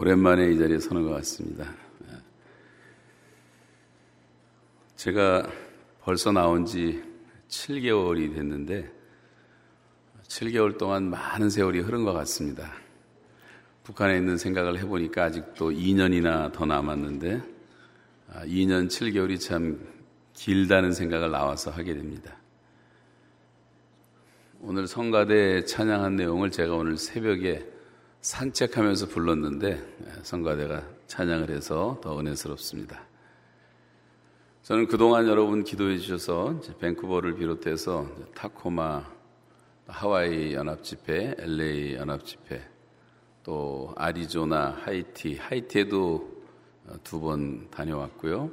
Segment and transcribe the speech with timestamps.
[0.00, 1.74] 오랜만에 이 자리에 서는 것 같습니다.
[4.94, 5.50] 제가
[6.02, 7.02] 벌써 나온 지
[7.48, 8.88] 7개월이 됐는데
[10.28, 12.72] 7개월 동안 많은 세월이 흐른 것 같습니다.
[13.82, 17.42] 북한에 있는 생각을 해보니까 아직도 2년이나 더 남았는데
[18.44, 19.84] 2년 아, 7개월이 참
[20.32, 22.36] 길다는 생각을 나와서 하게 됩니다.
[24.60, 27.77] 오늘 성가대 찬양한 내용을 제가 오늘 새벽에
[28.20, 33.06] 산책하면서 불렀는데 예, 성가대가 찬양을 해서 더 은혜스럽습니다.
[34.62, 39.04] 저는 그동안 여러분 기도해 주셔서 밴쿠버를 비롯해서 타코마,
[39.86, 42.68] 하와이 연합집회, LA 연합집회,
[43.44, 46.38] 또 아리조나, 하이티, 하이티에도
[46.88, 48.50] 어, 두번 다녀왔고요.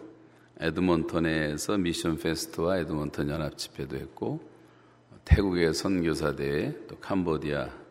[0.62, 4.40] 에드먼턴에서 Mission Fest와 에드먼턴 연합집회도 했고,
[5.26, 7.85] 태국의 선교사대회, 또 캄보디아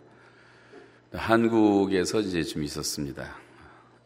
[1.14, 3.36] 한국에서 이제 좀 있었습니다.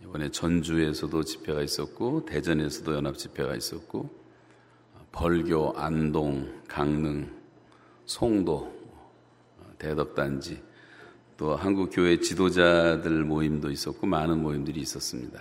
[0.03, 4.11] 이번에 전주에서도 집회가 있었고 대전에서도 연합 집회가 있었고
[5.11, 7.31] 벌교, 안동, 강릉,
[8.07, 8.77] 송도,
[9.79, 10.63] 대덕단지
[11.37, 15.41] 또 한국 교회 지도자들 모임도 있었고 많은 모임들이 있었습니다.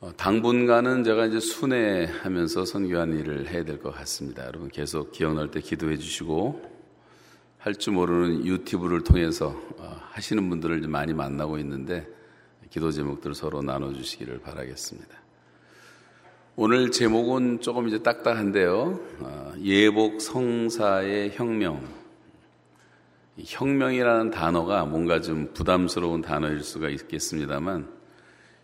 [0.00, 4.46] 어, 당분간은 제가 이제 순회하면서 선교한 일을 해야 될 것 같습니다.
[4.46, 6.77] 여러분 계속 기억날 때 기도해 주시고
[7.68, 12.08] 할 줄 모르는 유튜브를 통해서 어, 하시는 분들을 많이 만나고 있는데
[12.70, 15.14] 기도 제목들을 서로 나눠주시기를 바라겠습니다.
[16.56, 19.00] 오늘 제목은 조금 이제 딱딱한데요.
[19.20, 21.86] 어, 예복 성사의 혁명.
[23.38, 27.86] 혁명이라는 단어가 뭔가 좀 부담스러운 단어일 수가 있겠습니다만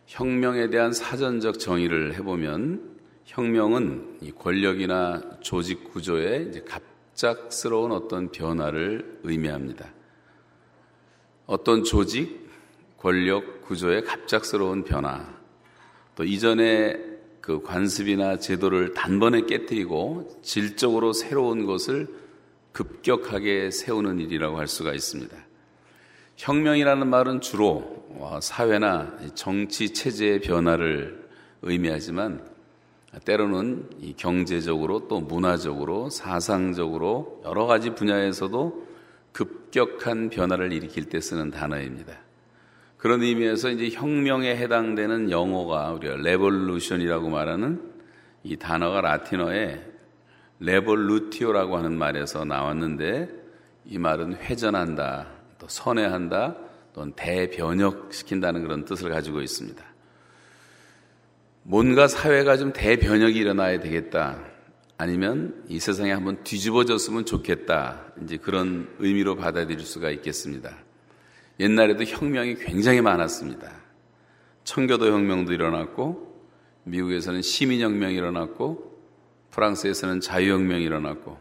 [0.07, 2.97] 혁명에 대한 사전적 정의를 해보면
[3.27, 9.93] 혁명은 권력이나 조직 구조의 갑 갑작스러운 어떤 변화를 의미합니다.
[11.47, 12.51] 어떤 조직,
[12.99, 15.25] 권력, 구조의 갑작스러운 변화,
[16.17, 16.99] 또 이전에
[17.41, 22.09] 그 관습이나 제도를 단번에 깨뜨리고 질적으로 새로운 것을
[22.73, 25.37] 급격하게 세우는 일이라고 할 수가 있습니다.
[26.37, 28.09] 혁명이라는 말은 주로
[28.43, 31.29] 사회나 정치 체제의 변화를
[31.63, 32.54] 의미하지만
[33.21, 38.87] 때로는 경제적으로 또 문화적으로 사상적으로 여러 가지 분야에서도
[39.33, 42.15] 급격한 변화를 일으킬 때 쓰는 단어입니다.
[42.97, 47.83] 그런 의미에서 이제 혁명에 해당되는 영어가 우리가 revolution이라고 말하는
[48.43, 49.85] 이 단어가 라틴어에
[50.61, 53.29] revolutio라고 하는 말에서 나왔는데
[53.87, 55.27] 이 말은 회전한다,
[55.59, 56.57] 또 선회한다,
[56.95, 59.85] 또는 대변혁시킨다는 그런 뜻을 가지고 있습니다.
[61.67, 64.39] 뭔가 사회가 좀 대변혁이 일어나야 되겠다.
[64.99, 68.13] 아니면 이 세상에 한번 뒤집어졌으면 좋겠다.
[68.23, 70.77] 이제 그런 의미로 받아들일 수가 있겠습니다.
[71.59, 73.73] 옛날에도 혁명이 굉장히 많았습니다.
[74.65, 76.35] 청교도 혁명도 일어났고,
[76.85, 79.01] 미국에서는 시민혁명이 일어났고,
[79.51, 81.39] 프랑스에서는 자유혁명이 일어났고,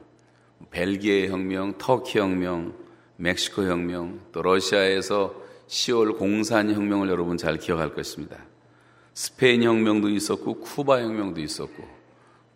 [0.71, 2.73] 벨기에 혁명, 터키 혁명,
[3.17, 5.35] 멕시코 혁명, 또 러시아에서
[5.67, 8.37] 10월 공산 혁명을 여러분 잘 기억할 것입니다.
[9.13, 11.83] 스페인 혁명도 있었고 쿠바 혁명도 있었고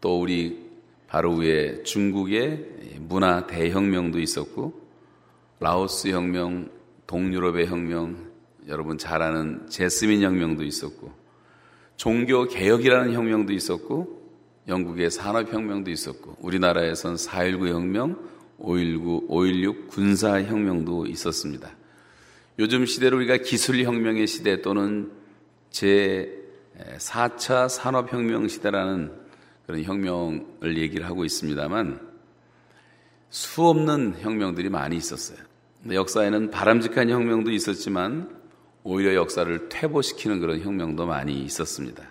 [0.02, 0.68] 또 우리
[1.08, 4.88] 바로 위에 중국의 문화 대혁명도 있었고
[5.60, 6.70] 라오스 혁명,
[7.08, 8.32] 동유럽의 혁명,
[8.68, 11.12] 여러분 잘 아는 제스민 혁명도 있었고
[11.96, 14.18] 종교 개혁이라는 혁명도 있었고
[14.68, 18.20] 영국의 산업 혁명도 있었고 우리나라에선 4.19 혁명,
[18.60, 21.72] 5.19, 5.16 군사 혁명도 있었습니다.
[22.60, 25.12] 요즘 시대로 우리가 기술 혁명의 시대 또는
[25.70, 26.47] 제
[26.98, 29.12] 4차 산업혁명 시대라는
[29.66, 32.00] 그런 혁명을 얘기를 하고 있습니다만
[33.30, 35.38] 수없는 혁명들이 많이 있었어요.
[35.92, 38.30] 역사에는 바람직한 혁명도 있었지만
[38.84, 42.04] 오히려 역사를 퇴보시키는 그런 혁명도 많이 있었습니다.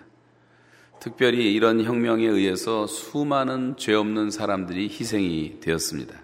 [0.99, 6.15] 특별히 이런 혁명에 의해서 수많은 죄 없는 사람들이 희생이 되었습니다.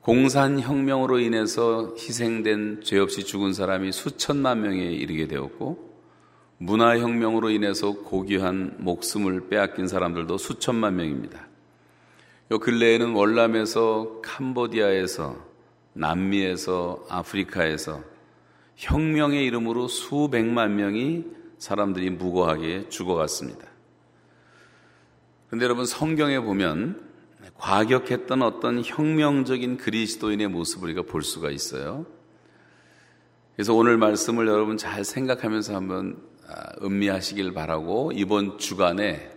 [0.00, 5.95] 공산혁명으로 인해서 희생된 죄 없이 죽은 사람이 수천만 명에 이르게 되었고
[6.58, 11.46] 문화혁명으로 인해서 고귀한 목숨을 빼앗긴 사람들도 수천만 명입니다.
[12.52, 15.36] 요 근래에는 월남에서 캄보디아에서
[15.94, 18.02] 남미에서 아프리카에서
[18.76, 21.24] 혁명의 이름으로 수백만 명이
[21.58, 23.66] 사람들이 무고하게 죽어갔습니다.
[25.46, 27.02] 그런데 여러분 성경에 보면
[27.56, 32.06] 과격했던 어떤 혁명적인 그리스도인의 모습을 우리가 볼 수가 있어요.
[33.54, 36.35] 그래서 오늘 말씀을 여러분 잘 생각하면서 한번 아,
[36.82, 39.30] 음미하시길 바라고 이번 주간에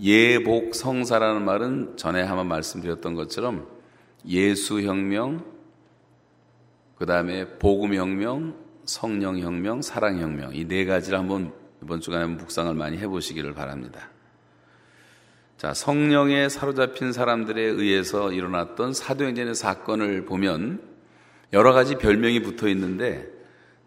[0.00, 3.66] 예복 성사라는 말은 전에 한번 말씀드렸던 것처럼
[4.26, 5.44] 예수혁명,
[6.96, 8.54] 그 다음에 복음혁명,
[8.84, 14.10] 성령혁명, 사랑혁명 이 네 가지를 한번 이번 주간에 묵상을 많이 해보시기를 바랍니다.
[15.56, 20.80] 자, 성령에 사로잡힌 사람들에 의해서 일어났던 사도행전의 사건을 보면
[21.52, 23.28] 여러 가지 별명이 붙어 있는데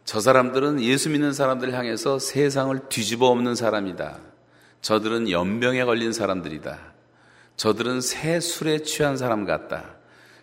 [0.05, 4.19] 저 사람들은 예수 믿는 사람들을 향해서 세상을 뒤집어 엎는 사람이다.
[4.81, 6.77] 저들은 연병에 걸린 사람들이다.
[7.55, 9.95] 저들은 새 술에 취한 사람 같다.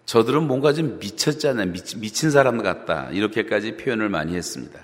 [0.06, 1.72] 저들은 뭔가 좀 미쳤잖아요.
[1.72, 3.10] 미 친 사람 같다.
[3.10, 4.80] 이렇게까지 표현을 많이 했습니다.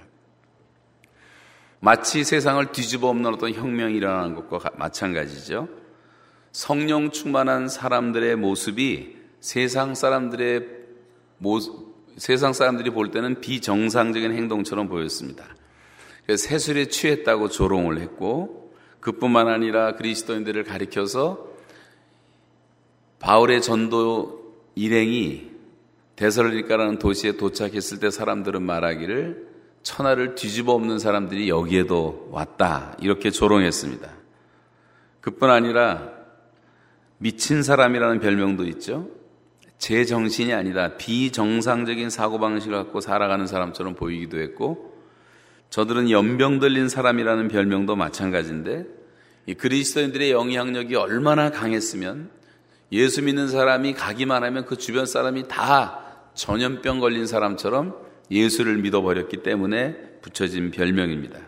[1.81, 5.69] 마치 세상을 뒤집어 엎는 어떤 혁명이 일어나는 것과 마찬가지죠.
[6.53, 10.67] 성령 충만한 사람들의 모습이 세상 사람들의
[11.39, 11.86] 모습,
[12.17, 15.45] 세상 사람들이 볼 때는 비정상적인 행동처럼 보였습니다.
[16.25, 21.49] 그래서 세술에 취했다고 조롱을 했고 그뿐만 아니라 그리스도인들을 가리켜서
[23.19, 25.51] 바울의 전도 일행이
[26.17, 29.47] 데살로니카라는 도시에 도착했을 때 사람들은 말하기를
[29.83, 34.11] 천하를 뒤집어 엎는 사람들이 여기에도 왔다 이렇게 조롱했습니다.
[35.21, 36.11] 그뿐 아니라
[37.19, 39.09] 미친 사람이라는 별명도 있죠.
[39.79, 40.97] 제 정신이 아니다.
[40.97, 44.95] 비정상적인 사고방식을 갖고 살아가는 사람처럼 보이기도 했고,
[45.71, 48.87] 저들은 연병 들린 사람이라는 별명도 마찬가지인데,
[49.47, 52.31] 이 그리스도인들의 영향력이 얼마나 강했으면
[52.93, 56.01] 예수 믿는 사람이 가기만 하면 그 주변 사람이 다
[56.35, 57.97] 전염병 걸린 사람처럼
[58.31, 61.39] 예수를 믿어버렸기 때문에 붙여진 별명입니다.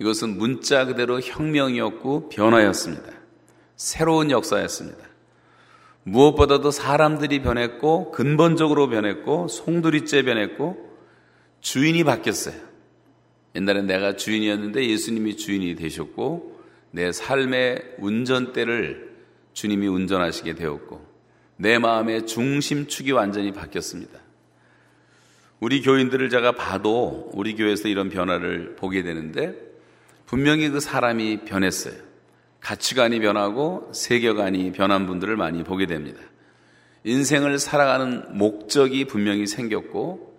[0.00, 3.12] 이것은 문자 그대로 혁명이었고 변화였습니다.
[3.76, 4.98] 새로운 역사였습니다.
[6.06, 10.96] 무엇보다도 사람들이 변했고 근본적으로 변했고 송두리째 변했고
[11.60, 12.54] 주인이 바뀌었어요.
[13.56, 16.60] 옛날엔 내가 주인이었는데 예수님이 주인이 되셨고
[16.92, 19.16] 내 삶의 운전대를
[19.52, 21.04] 주님이 운전하시게 되었고
[21.56, 24.20] 내 마음의 중심축이 완전히 바뀌었습니다.
[25.58, 29.56] 우리 교인들을 제가 봐도 우리 교회에서 이런 변화를 보게 되는데
[30.24, 32.05] 분명히 그 사람이 변했어요.
[32.66, 36.20] 가치관이 변하고 세계관이 변한 분들을 많이 보게 됩니다.
[37.04, 40.36] 인생을 살아가는 목적이 분명히 생겼고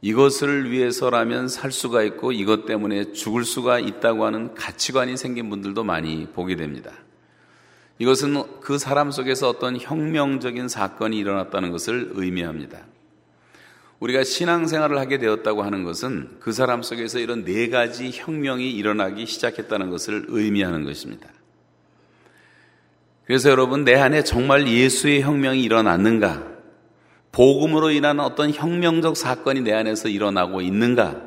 [0.00, 6.26] 이것을 위해서라면 살 수가 있고 이것 때문에 죽을 수가 있다고 하는 가치관이 생긴 분들도 많이
[6.26, 6.90] 보게 됩니다.
[8.00, 12.86] 이것은 그 사람 속에서 어떤 혁명적인 사건이 일어났다는 것을 의미합니다.
[14.00, 19.90] 우리가 신앙생활을 하게 되었다고 하는 것은 그 사람 속에서 이런 네 가지 혁명이 일어나기 시작했다는
[19.90, 21.28] 것을 의미하는 것입니다.
[23.28, 26.44] 그래서 여러분, 내 안에 정말 예수의 혁명이 일어났는가?
[27.30, 31.20] 복음으로 인한 어떤 혁명적 사건이 내 안에서 일어나고 있는가?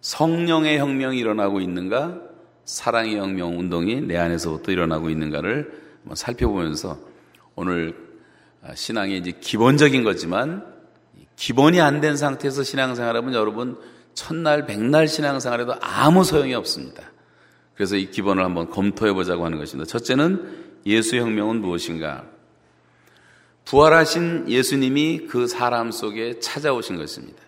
[0.00, 2.20] 성령의 혁명이 일어나고 있는가?
[2.64, 5.82] 사랑의 혁명 운동이 내 안에서부터 일어나고 있는가를
[6.14, 6.96] 살펴보면서
[7.56, 7.96] 오늘
[8.72, 10.64] 신앙의 이제 기본적인 거지만
[11.34, 13.80] 기본이 안 된 상태에서 신앙생활하면 여러분
[14.14, 17.11] 첫날 백날 신앙생활에도 아무 소용이 없습니다.
[17.74, 19.88] 그래서 이 기본을 한번 검토해 보자고 하는 것입니다.
[19.88, 22.24] 첫째는 예수 혁명은 무엇인가?
[23.64, 27.42] 부활하신 예수님이 그 사람 속에 찾아오신 것입니다.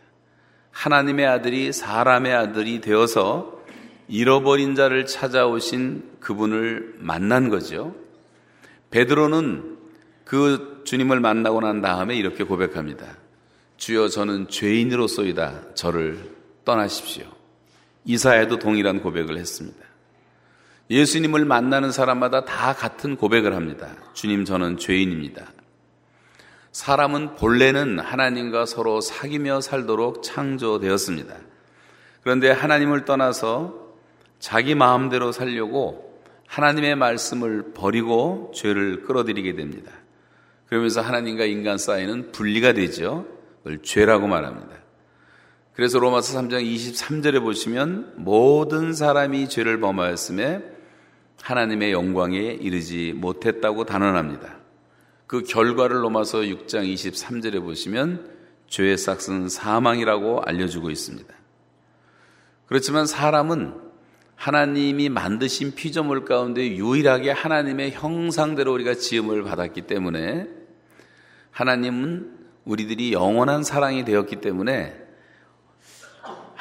[0.71, 3.63] 하나님의 아들이 사람의 아들이 되어서
[4.09, 7.95] 잃어버린 자를 찾아오신 그분을 만난 거죠.
[8.91, 9.79] 베드로는
[10.25, 13.07] 그 주님을 만나고 난 다음에 이렇게 고백합니다.
[13.77, 15.75] 주여 저는 죄인으로서이다.
[15.75, 16.31] 저를
[16.65, 17.25] 떠나십시오.
[18.05, 19.84] 이사야도 동일한 고백을 했습니다.
[20.91, 23.89] 예수님을 만나는 사람마다 다 같은 고백을 합니다.
[24.13, 25.47] 주님, 저는 죄인입니다.
[26.73, 31.35] 사람은 본래는 하나님과 서로 사귀며 살도록 창조되었습니다.
[32.23, 33.85] 그런데 하나님을 떠나서
[34.41, 39.93] 자기 마음대로 살려고 하나님의 말씀을 버리고 죄를 끌어들이게 됩니다.
[40.67, 43.27] 그러면서 하나님과 인간 사이는 분리가 되죠.
[43.63, 44.75] 그걸 죄라고 말합니다.
[45.75, 50.74] 그래서 로마서 3장 23절에 보시면 모든 사람이 죄를 범하였음에
[51.45, 54.57] 하나님의 영광에 이르지 못했다고 단언합니다.
[55.27, 58.31] 그 결과를 로마서 6장 23절에 보시면
[58.67, 61.35] 죄의 싹은 사망이라고 알려주고 있습니다.
[62.65, 63.75] 그렇지만 사람은
[64.37, 70.49] 하나님이 만드신 피조물 가운데 유일하게 하나님의 형상대로 우리가 지음을 받았기 때문에
[71.51, 75.04] 하나님은 우리들이 영원한 사랑이 되었기 때문에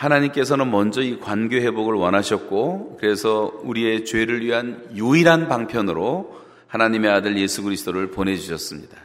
[0.04, 7.64] 하나님께서는 먼저 이 관계 회복을 원하셨고 그래서 우리의 죄를 위한 유일한 방편으로 하나님의 아들 예수
[7.64, 8.98] 그리스도를 보내 주셨습니다.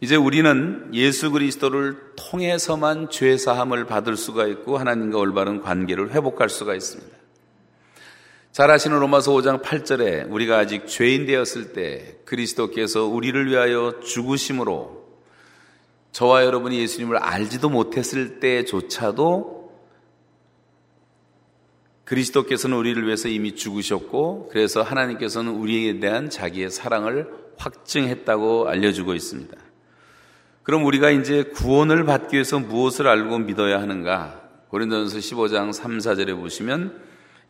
[0.00, 6.74] 이제 우리는 예수 그리스도를 통해서만 죄 사함을 받을 수가 있고 하나님과 올바른 관계를 회복할 수가
[6.74, 7.18] 있습니다.
[8.52, 15.00] 잘 아시는 로마서 5장 8절에 우리가 아직 죄인 되었을 때 그리스도께서 우리를 위하여 죽으심으로
[16.12, 19.59] 저와 여러분이 예수님을 알지도 못했을 때조차도
[22.10, 29.56] 그리스도께서는 우리를 위해서 이미 죽으셨고 그래서 하나님께서는 우리에 대한 자기의 사랑을 확증했다고 알려주고 있습니다.
[30.64, 34.40] 그럼 우리가 이제 구원을 받기 위해서 무엇을 알고 믿어야 하는가?
[34.70, 37.00] 고린도전서 15장 3, 4절에 보시면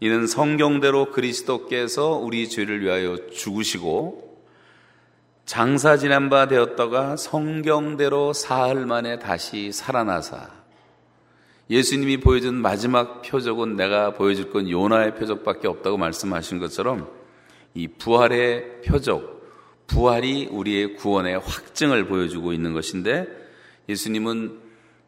[0.01, 4.45] 이는 성경대로 그리스도께서 우리 죄를 위하여 죽으시고
[5.47, 10.60] 장사 지난 바 되었다가 성경대로 사흘 만에 다시 살아나사
[11.71, 17.09] 예수님이 보여준 마지막 표적은 내가 보여줄 건 요나의 표적밖에 없다고 말씀하신 것처럼
[17.75, 19.41] 이 부활의 표적,
[19.87, 23.29] 부활이 우리의 구원의 확증을 보여주고 있는 것인데
[23.89, 24.59] 예수님은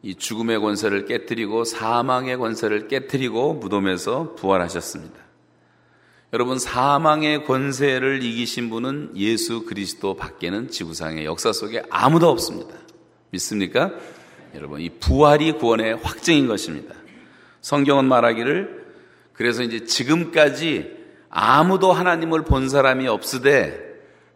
[0.03, 5.15] 이 죽음의 권세를 깨뜨리고 사망의 권세를 깨뜨리고 무덤에서 부활하셨습니다.
[6.31, 12.73] 여러분 사망의 권세를 이기신 분은 예수 그리스도 밖에는 지구상의 역사 속에 아무도 없습니다.
[13.31, 13.91] 믿습니까?
[14.55, 16.95] 여러분, 이 부활이 구원의 확증인 것입니다.
[17.61, 18.83] 성경은 말하기를
[19.33, 20.91] 그래서 이제 지금까지
[21.29, 23.93] 아무도 하나님을 본 사람이 없으되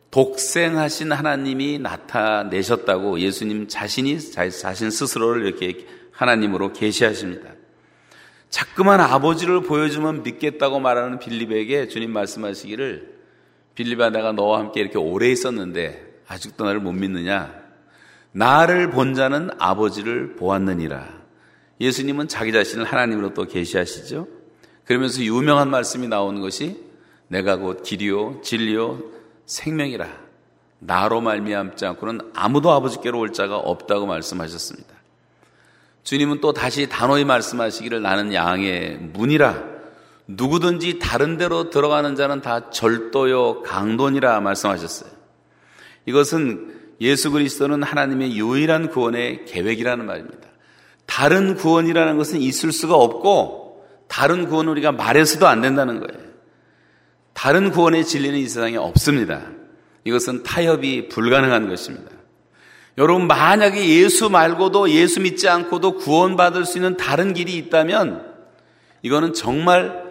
[0.09, 7.51] 독생하신 하나님이 나타내셨다고 예수님 자신이 자신 스스로를 이렇게 하나님으로 계시하십니다.
[8.49, 13.17] 자꾸만 아버지를 보여주면 믿겠다고 말하는 빌립에게 주님 말씀하시기를
[13.75, 17.66] 빌립아 내가 너와 함께 이렇게 오래 있었는데 아직도 나를 못 믿느냐?
[18.31, 21.07] 나를 본 자는 아버지를 보았느니라.
[21.79, 24.27] 예수님은 자기 자신을 하나님으로 또 계시하시죠.
[24.85, 26.83] 그러면서 유명한 말씀이 나오는 것이
[27.27, 29.01] 내가 곧 길이요 진리요
[29.45, 30.07] 생명이라.
[30.79, 34.95] 나로 말미암지 않고는 아무도 아버지께로 올 자가 없다고 말씀하셨습니다.
[36.03, 39.77] 주님은 또 다시 단호히 말씀하시기를 나는 양의 문이라.
[40.27, 45.09] 누구든지 다른 데로 들어가는 자는 다 절도요 강돈이라 말씀하셨어요.
[46.05, 50.47] 이것은 예수 그리스도는 하나님의 유일한 구원의 계획이라는 말입니다.
[51.05, 56.27] 다른 구원이라는 것은 있을 수가 없고 다른 구원은 우리가 말해서도 안 된다는 거예요.
[57.33, 59.43] 다른 구원의 진리는 이 세상에 없습니다.
[60.03, 62.11] 이것은 타협이 불가능한 것입니다.
[62.97, 68.25] 여러분 만약에 예수 말고도 예수 믿지 않고도 구원받을 수 있는 다른 길이 있다면
[69.03, 70.07] 이거는 정말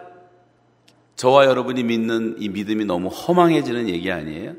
[1.16, 4.54] 저와 여러분이 믿는 이 믿음이 너무 허망해지는 얘기 아니에요?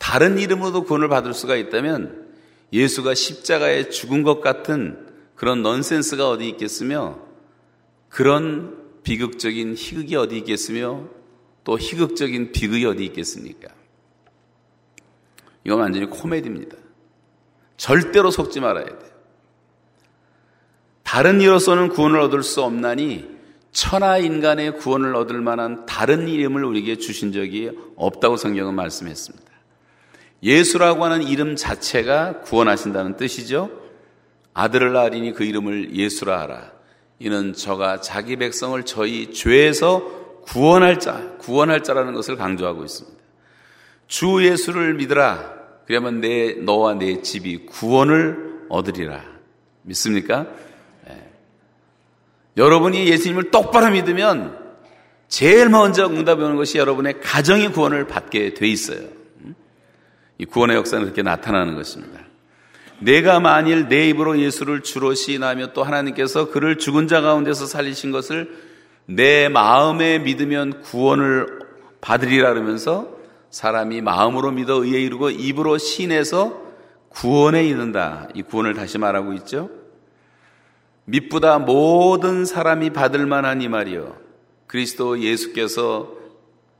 [0.00, 2.26] 다른 이름으로도 구원을 받을 수가 있다면
[2.72, 7.20] 예수가 십자가에 죽은 것 같은 그런 넌센스가 어디 있겠으며
[8.08, 11.04] 그런 비극적인 희극이 어디 있겠으며
[11.64, 13.68] 또 희극적인 비극이 어디 있겠습니까?
[15.64, 16.76] 이건 완전히 코미디입니다.
[17.76, 19.10] 절대로 속지 말아야 돼요.
[21.02, 23.28] 다른 이로서는 구원을 얻을 수 없나니
[23.70, 29.49] 천하 인간의 구원을 얻을 만한 다른 이름을 우리에게 주신 적이 없다고 성경은 말씀했습니다.
[30.42, 33.70] 예수라고 하는 이름 자체가 구원하신다는 뜻이죠.
[34.54, 36.72] 아들을 낳으리니 그 이름을 예수라 하라.
[37.18, 43.18] 이는 저가 자기 백성을 저희 죄에서 구원할 자, 구원할 자라는 것을 강조하고 있습니다.
[44.06, 45.60] 주 예수를 믿으라.
[45.86, 49.22] 그러면 내 너와 내 집이 구원을 얻으리라.
[49.82, 50.46] 믿습니까?
[51.06, 51.30] 네.
[52.56, 54.58] 여러분이 예수님을 똑바로 믿으면
[55.28, 59.19] 제일 먼저 응답이 오는 것이 여러분의 가정의 구원을 받게 돼 있어요.
[60.40, 62.18] 이 구원의 역사는 그렇게 나타나는 것입니다.
[62.98, 68.50] 내가 만일 내 입으로 예수를 주로 시인하며 또 하나님께서 그를 죽은 자 가운데서 살리신 것을
[69.04, 71.60] 내 마음에 믿으면 구원을
[72.00, 73.18] 받으리라 그러면서
[73.50, 76.58] 사람이 마음으로 믿어 의에 이르고 입으로 시인해서
[77.10, 78.26] 구원에 이른다.
[78.34, 79.68] 이 구원을 다시 말하고 있죠.
[81.04, 84.16] 믿보다 모든 사람이 받을 만한 이 말이요.
[84.66, 86.19] 그리스도 예수께서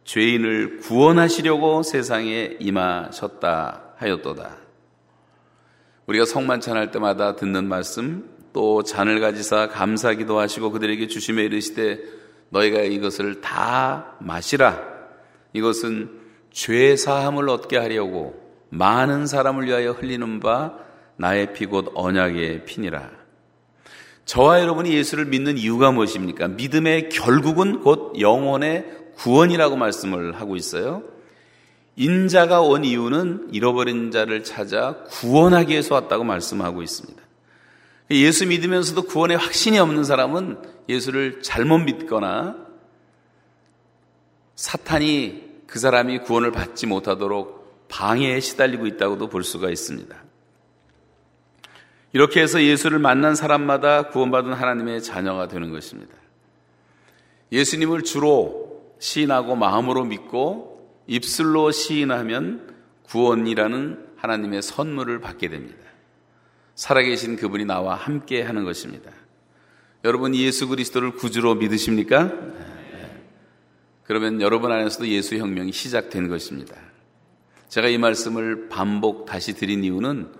[0.05, 4.57] 죄인을 구원하시려고 세상에 임하셨다 하였도다.
[6.07, 12.01] 우리가 성만찬할 때마다 듣는 말씀, 또 잔을 가지사 감사 기도 하시고 그들에게 주심에 이르시되
[12.49, 14.83] 너희가 이것을 다 마시라.
[15.53, 16.11] 이것은
[16.51, 18.35] 죄 사함을 얻게 하려고
[18.71, 20.75] 많은 사람을 위하여 흘리는 바
[21.17, 23.11] 나의 피곧 언약의 피니라.
[24.25, 26.49] 저와 여러분이 예수를 믿는 이유가 무엇입니까?
[26.49, 31.03] 믿음의 결국은 곧 영혼의 구원이라고 말씀을 하고 있어요.
[31.97, 37.21] 인자가 온 이유는 잃어버린 자를 찾아 구원하기 위해서 왔다고 말씀하고 있습니다.
[38.13, 40.59] 예수 믿으면서도 구원에 확신이 없는 사람은
[40.89, 42.57] 예수를 잘못 믿거나
[44.57, 50.17] 사탄이 그 사람이 구원을 받지 못하도록 방해에 시달리고 있다고도 볼 수가 있습니다.
[52.13, 56.15] 이렇게 해서 예수를 만난 사람마다 구원받은 하나님의 자녀가 되는 것입니다.
[57.53, 58.60] 예수님을 주로
[59.01, 65.79] 시인하고 마음으로 믿고 입술로 시인하면 구원이라는 하나님의 선물을 받게 됩니다.
[66.77, 69.11] 살아계신 그분이 나와 함께 하는 것입니다.
[70.05, 72.33] 여러분 예수 그리스도를 구주로 믿으십니까?
[74.05, 76.77] 그러면 여러분 안에서도 예수 혁명이 시작된 것입니다.
[77.69, 80.33] 제가 이 말씀을 반복 다시 드린 이유는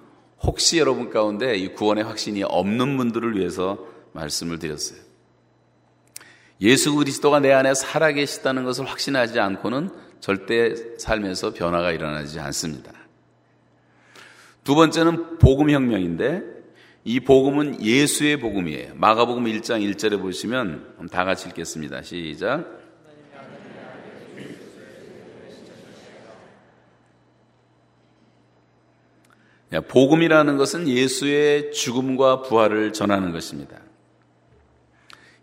[0.43, 5.10] 혹시 여러분 가운데 이 구원의 확신이 없는 분들을 위해서 말씀을 드렸어요.
[6.61, 9.91] 예수 그리스도가 내 안에 살아계시다는 것을 확신하지 않고는
[10.21, 12.93] 절대 삶에서 변화가 일어나지 않습니다.
[14.63, 16.43] 두 번째는 복음혁명인데
[17.05, 18.93] 이 복음은 예수의 복음이에요.
[18.97, 22.03] 마가복음 1장 1절에 보시면 다 같이 읽겠습니다.
[22.03, 22.79] 시작.
[29.89, 33.79] 복음이라는 것은 예수의 죽음과 부활을 전하는 것입니다.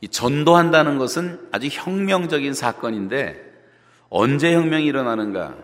[0.02, 3.42] 이 전도한다는 것은 아주 혁명적인 사건인데
[4.10, 5.56] 언제 혁명이 일어나는가?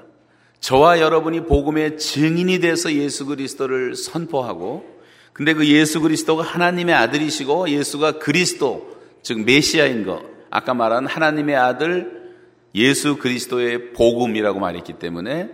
[0.59, 4.85] 저와 여러분이 복음의 증인이 돼서 예수 그리스도를 선포하고
[5.33, 12.31] 근데 그 예수 그리스도가 하나님의 아들이시고 예수가 그리스도 즉 메시아인 것 아까 말한 하나님의 아들
[12.75, 15.49] 예수 그리스도의 복음이라고 말했기 때문에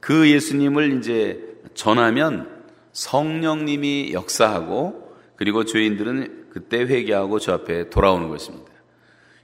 [0.00, 1.40] 그 예수님을 이제
[1.74, 2.48] 전하면
[2.92, 8.72] 성령님이 역사하고 그리고 죄인들은 그때 회개하고 저 앞에 돌아오는 것입니다.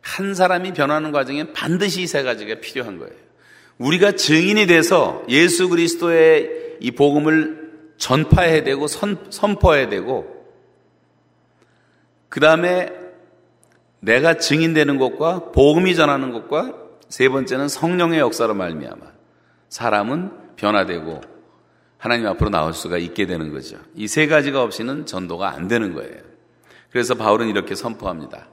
[0.01, 3.13] 한 사람이 변하는 과정에 반드시 세 가지가 필요한 거예요.
[3.77, 10.47] 우리가 증인이 돼서 예수 그리스도의 이 복음을 전파해야 되고 선, 선포해야 되고
[12.31, 12.91] 그 다음에
[14.01, 16.75] 내가 증인되는 것과 복음이 전하는 것과
[17.11, 19.05] 세 번째는 성령의 역사로 말미암아
[19.69, 21.21] 사람은 변화되고
[21.99, 23.77] 하나님 앞으로 나올 수가 있게 되는 거죠.
[23.97, 26.32] 이 세 가지가 없이는 전도가 안 되는 거예요.
[26.93, 28.49] 그래서 바울은 이렇게 선포합니다.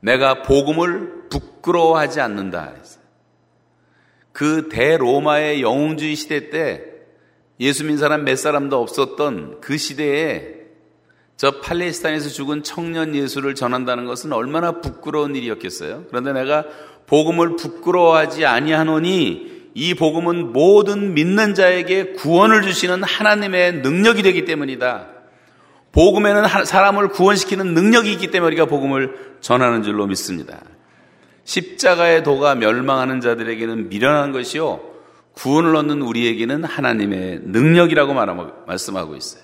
[0.00, 2.74] 내가 복음을 부끄러워하지 않는다.
[4.32, 6.84] 그 대로마의 영웅주의 시대 때
[7.60, 10.60] 예수 믿는 사람 몇 사람도 없었던 그 시대에
[11.36, 16.04] 저 팔레스타인에서 죽은 청년 예수를 전한다는 것은 얼마나 부끄러운 일이었겠어요.
[16.08, 16.64] 그런데 내가
[17.06, 25.19] 복음을 부끄러워하지 아니하노니 이 복음은 모든 믿는 자에게 구원을 주시는 하나님의 능력이 되기 때문이다.
[25.92, 30.60] 복음에는 사람을 구원시키는 능력이 있기 때문에 우리가 복음을 전하는 줄로 믿습니다.
[31.44, 34.80] 십자가의 도가 멸망하는 자들에게는 미련한 것이요.
[35.32, 38.14] 구원을 얻는 우리에게는 하나님의 능력이라고
[38.66, 39.42] 말씀하고 있어요.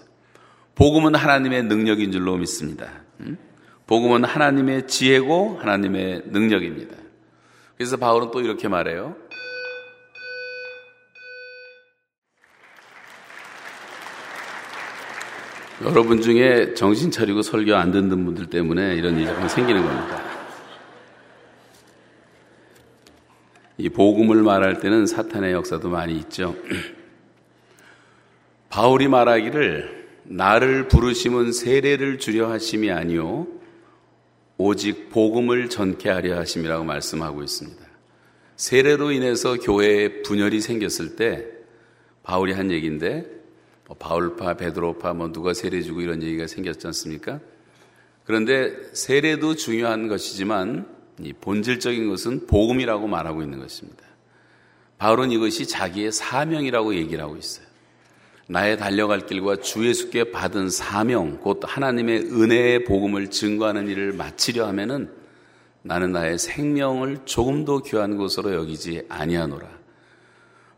[0.74, 2.86] 복음은 하나님의 능력인 줄로 믿습니다.
[3.86, 6.96] 복음은 하나님의 지혜고 하나님의 능력입니다.
[7.76, 9.16] 그래서 바울은 또 이렇게 말해요.
[15.82, 20.22] 여러분 중에 정신 차리고 설교 안 듣는 분들 때문에 이런 일이 생기는 겁니다.
[23.76, 26.56] 이 복음을 말할 때는 사탄의 역사도 많이 있죠.
[28.70, 33.46] 바울이 말하기를 나를 부르심은 세례를 주려 하심이 아니요
[34.56, 37.84] 오직 복음을 전케 하려 하심이라고 말씀하고 있습니다.
[38.56, 41.44] 세례로 인해서 교회에 분열이 생겼을 때
[42.22, 43.35] 바울이 한 얘기인데
[43.86, 47.40] 뭐 바울파, 베드로파, 뭐 누가 세례 주고 이런 얘기가 생겼지 않습니까?
[48.24, 50.86] 그런데 세례도 중요한 것이지만
[51.20, 54.04] 이 본질적인 것은 복음이라고 말하고 있는 것입니다.
[54.98, 57.66] 바울은 이것이 자기의 사명이라고 얘기를 하고 있어요.
[58.48, 65.10] 나의 달려갈 길과 주 예수께 받은 사명, 곧 하나님의 은혜의 복음을 증거하는 일을 마치려 하면은
[65.82, 69.68] 나는 나의 생명을 조금 더 귀한 것으로 여기지 아니하노라.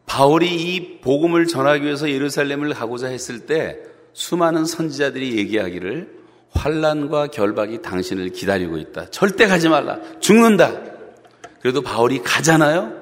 [0.09, 3.79] 바울이 이 복음을 전하기 위해서 예루살렘을 가고자 했을 때
[4.15, 6.19] 수많은 선지자들이 얘기하기를
[6.51, 9.11] 환란과 결박이 당신을 기다리고 있다.
[9.11, 10.01] 절대 가지 말라.
[10.19, 10.73] 죽는다.
[11.61, 12.93] 그래도 바울이 가잖아요.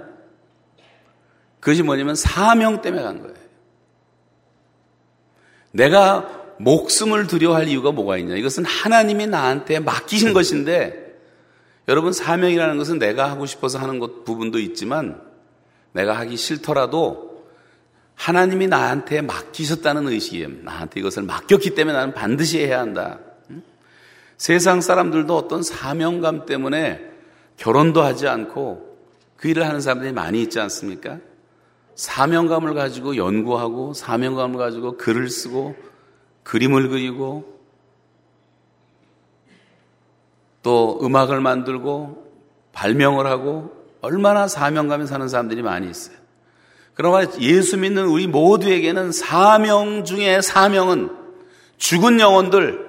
[1.61, 3.35] 그것이 뭐냐면 사명 때문에 간 거예요.
[5.71, 8.35] 내가 목숨을 두려워할 이유가 뭐가 있냐?
[8.35, 11.07] 이것은 하나님이 나한테 맡기신 것인데
[11.89, 15.21] 여러분 사명이라는 것은 내가 하고 싶어서 하는 것 부분도 있지만
[15.97, 17.45] 내가 하기 싫더라도
[18.15, 20.49] 하나님이 나한테 맡기셨다는 의식이에요.
[20.63, 23.19] 나한테 이것을 맡겼기 때문에 나는 반드시 해야 한다.
[24.37, 27.01] 세상 사람들도 어떤 사명감 때문에
[27.57, 28.97] 결혼도 하지 않고
[29.37, 31.19] 그 일을 하는 사람들이 많이 있지 않습니까?
[31.95, 35.75] 사명감을 가지고 연구하고 사명감을 가지고 글을 쓰고
[36.43, 37.59] 그림을 그리고
[40.63, 42.27] 또 음악을 만들고
[42.73, 43.76] 발명을 하고
[44.07, 46.17] 얼마나 사명감에 사는 사람들이 많이 있어요.
[46.95, 51.11] 그러나 예수 믿는 우리 모두에게는 사명 중에 사명은
[51.77, 52.87] 죽은 영혼들,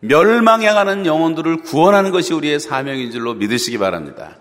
[0.00, 4.36] 멸망해 가는 영혼들을 구원하는 것이 우리의 사명인 줄로 믿으시기 바랍니다.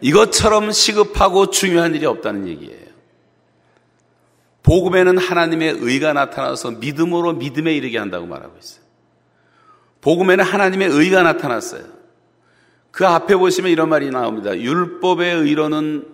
[0.00, 2.90] 이것처럼 시급하고 중요한 일이 없다는 얘기예요.
[4.62, 8.84] 복음에는 하나님의 의가 나타나서 믿음으로 믿음에 이르게 한다고 말하고 있어요.
[10.00, 11.99] 복음에는 하나님의 의가 나타났어요.
[12.90, 14.58] 그 앞에 보시면 이런 말이 나옵니다.
[14.58, 16.04] 율법의 의로는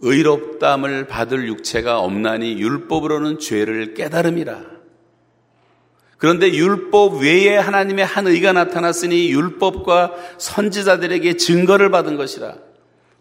[0.00, 4.72] 의롭담을 받을 육체가 없나니 율법으로는 죄를 깨달음이라.
[6.18, 12.54] 그런데 율법 외에 하나님의 한 의가 나타났으니 율법과 선지자들에게 증거를 받은 것이라.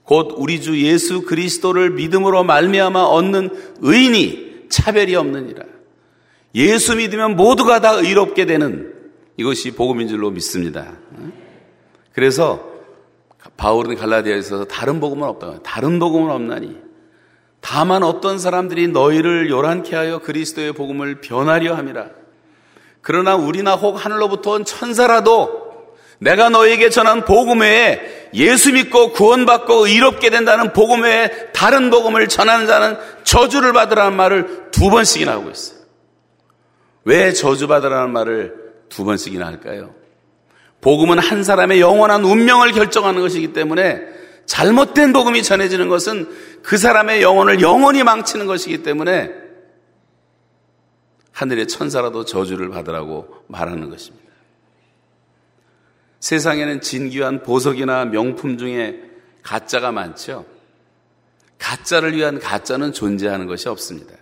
[0.04, 3.50] 곧 우리 주 예수 그리스도를 믿음으로 말미암아 얻는
[3.82, 5.64] 의인이 차별이 없느니라.
[6.56, 8.94] 예수 믿으면 모두가 다 의롭게 되는
[9.38, 10.98] 이것이 복음인 줄로 믿습니다.
[12.14, 12.71] 그래서
[13.58, 15.60] 바울은 갈라디아에서 다른 복음은 없다.
[15.64, 16.78] 다른 복음은 없나니.
[17.60, 22.10] 다만 어떤 사람들이 너희를 요란케 하여 그리스도의 복음을 변하려 함이라.
[23.02, 25.62] 그러나 우리나 혹 하늘로부터 온 천사라도
[26.20, 32.68] 내가 너에게 전한 복음 외에 예수 믿고 구원받고 의롭게 된다는 복음 외에 다른 복음을 전하는
[32.68, 35.80] 자는 저주를 받으라는 말을 두 번씩이나 하고 있어요.
[37.04, 38.56] 왜 저주받으라는 말을
[38.90, 39.96] 두 번씩이나 할까요?
[40.82, 44.02] 복음은 한 사람의 영원한 운명을 결정하는 것이기 때문에
[44.46, 46.28] 잘못된 복음이 전해지는 것은
[46.64, 49.32] 그 사람의 영혼을 영원히 망치는 것이기 때문에
[51.32, 54.30] 하늘의 천사라도 저주를 받으라고 말하는 것입니다.
[56.20, 59.02] 세상에는 진귀한 보석이나 명품 중에
[59.42, 60.46] 가짜가 많죠.
[61.58, 64.14] 가짜를 위한 가짜는 존재하는 것이 없습니다.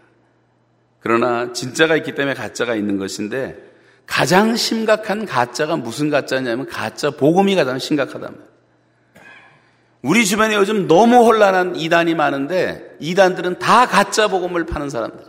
[0.99, 3.68] 그러나 진짜가 있기 때문에 가짜가 있는 것인데
[4.09, 8.43] 가장 심각한 가짜가 무슨 가짜냐면 가짜 복음이 가장 심각하답니다.
[10.01, 15.23] 우리 주변에 요즘 너무 혼란한 이단이 많은데 이단들은 다 가짜 복음을 파는 사람들.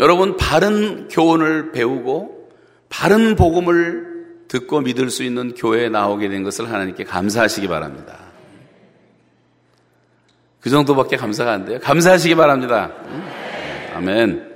[0.00, 2.50] 여러분 바른 교훈을 배우고
[2.90, 8.18] 바른 복음을 듣고 믿을 수 있는 교회에 나오게 된 것을 하나님께 감사하시기 바랍니다.
[10.60, 11.78] 그 정도밖에 감사가 안 돼요.
[11.80, 12.92] 감사하시기 바랍니다.
[13.94, 14.53] 아멘.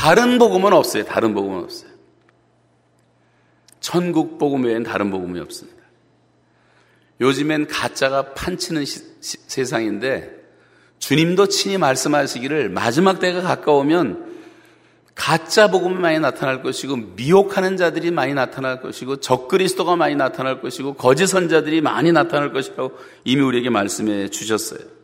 [0.00, 1.04] 다른 복음은 없어요.
[1.04, 1.90] 다른 복음은 없어요.
[3.80, 5.78] 천국 복음 외엔 다른 복음이 없습니다.
[7.20, 10.40] 요즘엔 가짜가 판치는 시, 시, 세상인데
[11.00, 14.30] 주님도 친히 말씀하시기를 마지막 때가 가까우면
[15.14, 21.26] 가짜 복음이 많이 나타날 것이고 미혹하는 자들이 많이 나타날 것이고 적그리스도가 많이 나타날 것이고 거짓
[21.26, 22.92] 선자들이 많이 나타날 것이라고
[23.24, 24.99] 이미 우리에게 말씀해 주셨어요.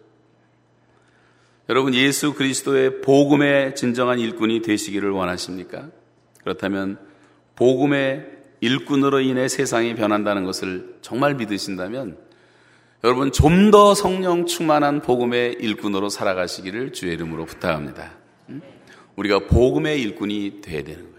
[1.69, 5.89] 여러분 예수 그리스도의 복음의 진정한 일꾼이 되시기를 원하십니까?
[6.45, 6.99] 그렇다면
[7.57, 8.27] 복음의
[8.61, 12.19] 일꾼으로 인해 세상이 변한다는 것을 정말 믿으신다면
[13.05, 18.13] 여러분 좀 더 성령 충만한 복음의 일꾼으로 살아가시기를 주의 이름으로 부탁합니다.
[19.17, 21.17] 우리가 복음의 일꾼이 돼야 되는 거예요.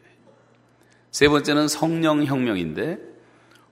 [1.11, 2.99] 세 번째는 성령 혁명인데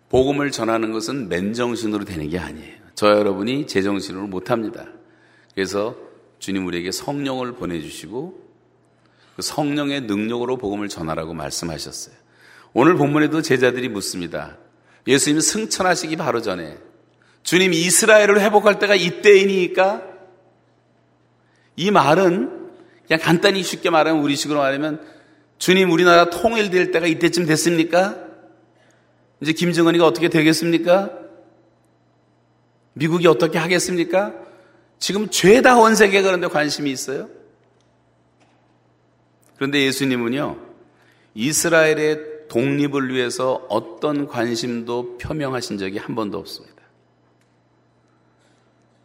[0.09, 2.75] 복음을 전하는 것은 맨정신으로 되는 게 아니에요.
[2.95, 4.87] 저 여러분이 제정신으로 못 합니다.
[5.53, 5.95] 그래서
[6.39, 8.45] 주님 우리에게 성령을 보내주시고
[9.35, 12.15] 그 성령의 능력으로 복음을 전하라고 말씀하셨어요.
[12.73, 14.57] 오늘 본문에도 제자들이 묻습니다.
[15.07, 16.77] 예수님 승천하시기 바로 전에
[17.43, 20.03] 주님 이스라엘을 회복할 때가 이때이니까
[21.75, 22.69] 이 말은
[23.07, 25.05] 그냥 간단히 쉽게 말하면 우리식으로 말하면
[25.57, 28.17] 주님 우리나라 통일될 때가 이때쯤 됐습니까?
[29.41, 31.11] 이제 김정은이가 어떻게 되겠습니까?
[32.93, 34.33] 미국이 어떻게 하겠습니까?
[34.99, 37.29] 지금 죄다 온 세계가 그런데 관심이 있어요?
[39.55, 40.57] 그런데 예수님은요,
[41.33, 46.75] 이스라엘의 독립을 위해서 어떤 관심도 표명하신 적이 한 번도 없습니다.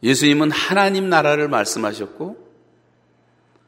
[0.02, 2.48] 예수님은 하나님 나라를 말씀하셨고,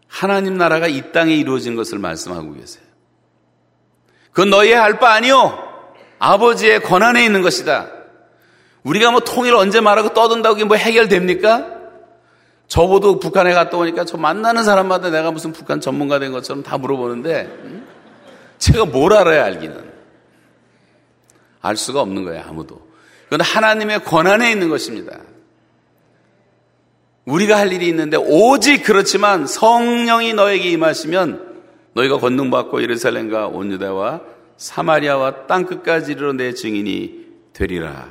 [0.09, 2.85] 하나님 나라가 이 땅에 이루어진 것을 말씀하고 계세요.
[4.31, 5.59] 그건 너희의 할 바 아니요.
[6.19, 7.91] 아버지의 권한에 있는 것이다.
[8.83, 11.72] 우리가 뭐 통일 언제 말하고 떠든다고 이게 뭐 해결됩니까?
[12.73, 17.51] 저보도 북한에 갔다 오니까 저 만나는 사람마다 내가 무슨 북한 전문가 된 것처럼 다 물어보는데
[18.57, 19.93] 제가 뭘 알아야 알기는
[21.61, 22.81] 알 수가 없는 거예요 아무도.
[23.25, 25.19] 그건 하나님의 권한에 있는 것입니다.
[27.27, 34.23] 우리가 할 일이 있는데 오직 그렇지만 성령이 너에게 임하시면 너희가 권능받고 예루살렘과 온 유다와
[34.57, 38.09] 사마리아와 땅 끝까지 이르러 내 증인이 되리라.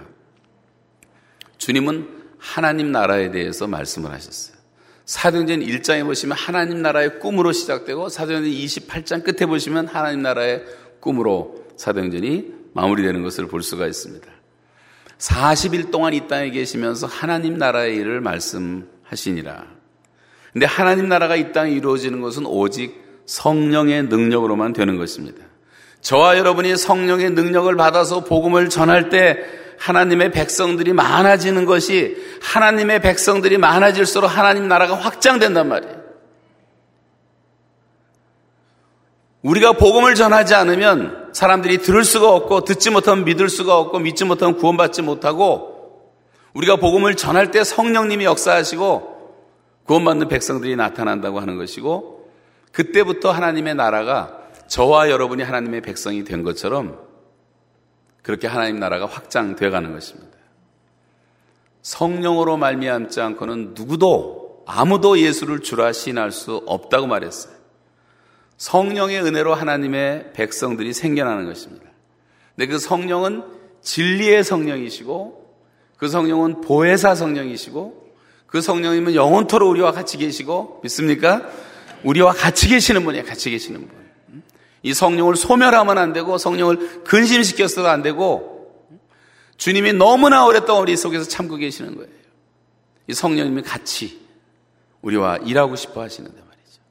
[1.58, 4.58] 주님은 하나님 나라에 대해서 말씀을 하셨어요.
[5.06, 10.64] 사도행전 1장에 보시면 하나님 나라의 꿈으로 시작되고 사도행전 28장 끝에 보시면 하나님 나라의
[11.00, 14.28] 꿈으로 사도행전이 마무리되는 것을 볼 수가 있습니다.
[15.20, 19.68] 40일 동안 이 땅에 계시면서 하나님 나라의 일을 말씀 하시니라.
[20.52, 25.46] 근데 하나님 나라가 이 땅에 이루어지는 것은 오직 성령의 능력으로만 되는 것입니다.
[26.02, 34.30] 저와 여러분이 성령의 능력을 받아서 복음을 전할 때 하나님의 백성들이 많아지는 것이 하나님의 백성들이 많아질수록
[34.30, 36.02] 하나님 나라가 확장된단 말이에요.
[39.42, 44.56] 우리가 복음을 전하지 않으면 사람들이 들을 수가 없고 듣지 못하면 믿을 수가 없고 믿지 못하면
[44.58, 46.12] 구원받지 못하고
[46.54, 49.40] 우리가 복음을 전할 때 성령님이 역사하시고
[49.88, 52.30] 구원받는 백성들이 나타난다고 하는 것이고
[52.72, 57.11] 그때부터 하나님의 나라가 저와 여러분이 하나님의 백성이 된 것처럼
[58.22, 60.32] 그렇게 하나님 나라가 확장되어 가는 것입니다.
[61.82, 67.54] 성령으로 말미암지 않고는 누구도 아무도 예수를 주라 시인할 수 없다고 말했어요.
[68.58, 71.86] 성령의 은혜로 하나님의 백성들이 생겨나는 것입니다.
[72.56, 73.44] 근데 그 성령은
[73.82, 75.56] 진리의 성령이시고
[75.98, 78.02] 그 성령은 보혜사 성령이시고
[78.46, 81.50] 그 성령님은 영원토록 우리와 같이 계시고 믿습니까?
[82.04, 83.26] 우리와 같이 계시는 분이에요.
[83.26, 84.11] 같이 계시는 분.
[84.84, 88.52] 이 성령을 소멸하면 안 되고 성령을 근심시켰어도 안 되고
[89.58, 92.10] 주님이 너무나 오랫동안 우리 속에서 참고 계시는 거예요.
[93.08, 94.20] 이 성령님이 같이
[95.02, 96.82] 우리와 일하고 싶어 하시는데 말이죠.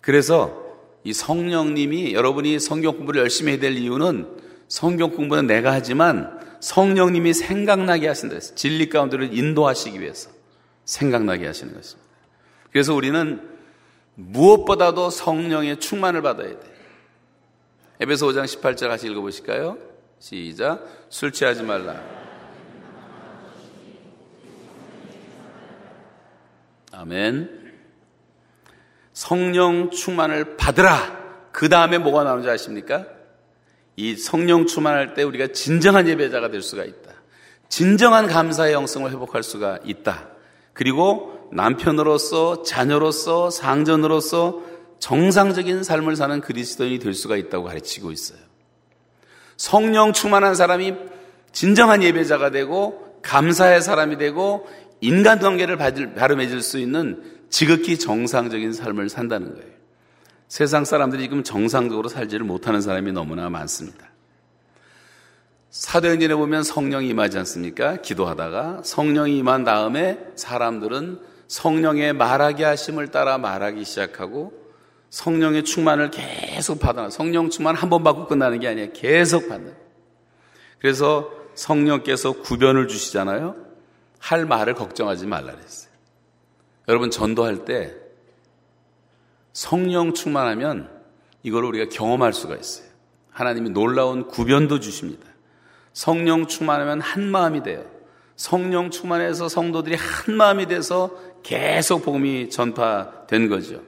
[0.00, 0.62] 그래서
[1.04, 4.28] 이 성령님이 여러분이 성경 공부를 열심히 해야 될 이유는
[4.68, 8.38] 성경 공부는 내가 하지만 성령님이 생각나게 하신다.
[8.38, 10.30] 진리 가운데를 인도하시기 위해서
[10.84, 12.10] 생각나게 하시는 것입니다.
[12.70, 13.51] 그래서 우리는
[14.14, 16.72] 무엇보다도 성령의 충만을 받아야 돼.
[18.00, 19.78] 에베소 5장 18절 같이 읽어보실까요?
[20.18, 20.86] 시작.
[21.08, 22.00] 술 취하지 말라.
[26.92, 27.72] 아멘.
[29.12, 31.20] 성령 충만을 받으라.
[31.52, 33.06] 그 다음에 뭐가 나오는지 아십니까?
[33.96, 37.12] 이 성령 충만할 때 우리가 진정한 예배자가 될 수가 있다.
[37.68, 40.28] 진정한 감사의 영성을 회복할 수가 있다.
[40.72, 44.60] 그리고 남편으로서 자녀로서 상전으로서
[44.98, 48.38] 정상적인 삶을 사는 그리스도인이 될 수가 있다고 가르치고 있어요.
[49.56, 50.94] 성령 충만한 사람이
[51.52, 54.66] 진정한 예배자가 되고 감사의 사람이 되고
[55.00, 59.72] 인간관계를 바르맺을 수 있는 지극히 정상적인 삶을 산다는 거예요.
[60.48, 64.10] 세상 사람들이 지금 정상적으로 살지를 못하는 사람이 너무나 많습니다.
[65.70, 67.96] 사도행전에 보면 성령이 임하지 않습니까?
[67.96, 74.54] 기도하다가 성령이 임한 다음에 사람들은 성령의 말하게 하심을 따라 말하기 시작하고
[75.10, 77.10] 성령의 충만을 계속 받아.
[77.10, 78.92] 성령 충만 한 번 받고 끝나는 게 아니에요.
[78.94, 79.74] 계속 받는.
[80.78, 83.54] 그래서 성령께서 구변을 주시잖아요.
[84.18, 85.92] 할 말을 걱정하지 말라 그랬어요.
[86.88, 87.94] 여러분 전도할 때
[89.52, 90.88] 성령 충만하면
[91.42, 92.86] 이걸 우리가 경험할 수가 있어요.
[93.30, 95.26] 하나님이 놀라운 구변도 주십니다.
[95.92, 97.84] 성령 충만하면 한 마음이 돼요.
[98.36, 101.10] 성령 충만해서 성도들이 한 마음이 돼서
[101.42, 103.82] 계속 복음이 전파된 거죠.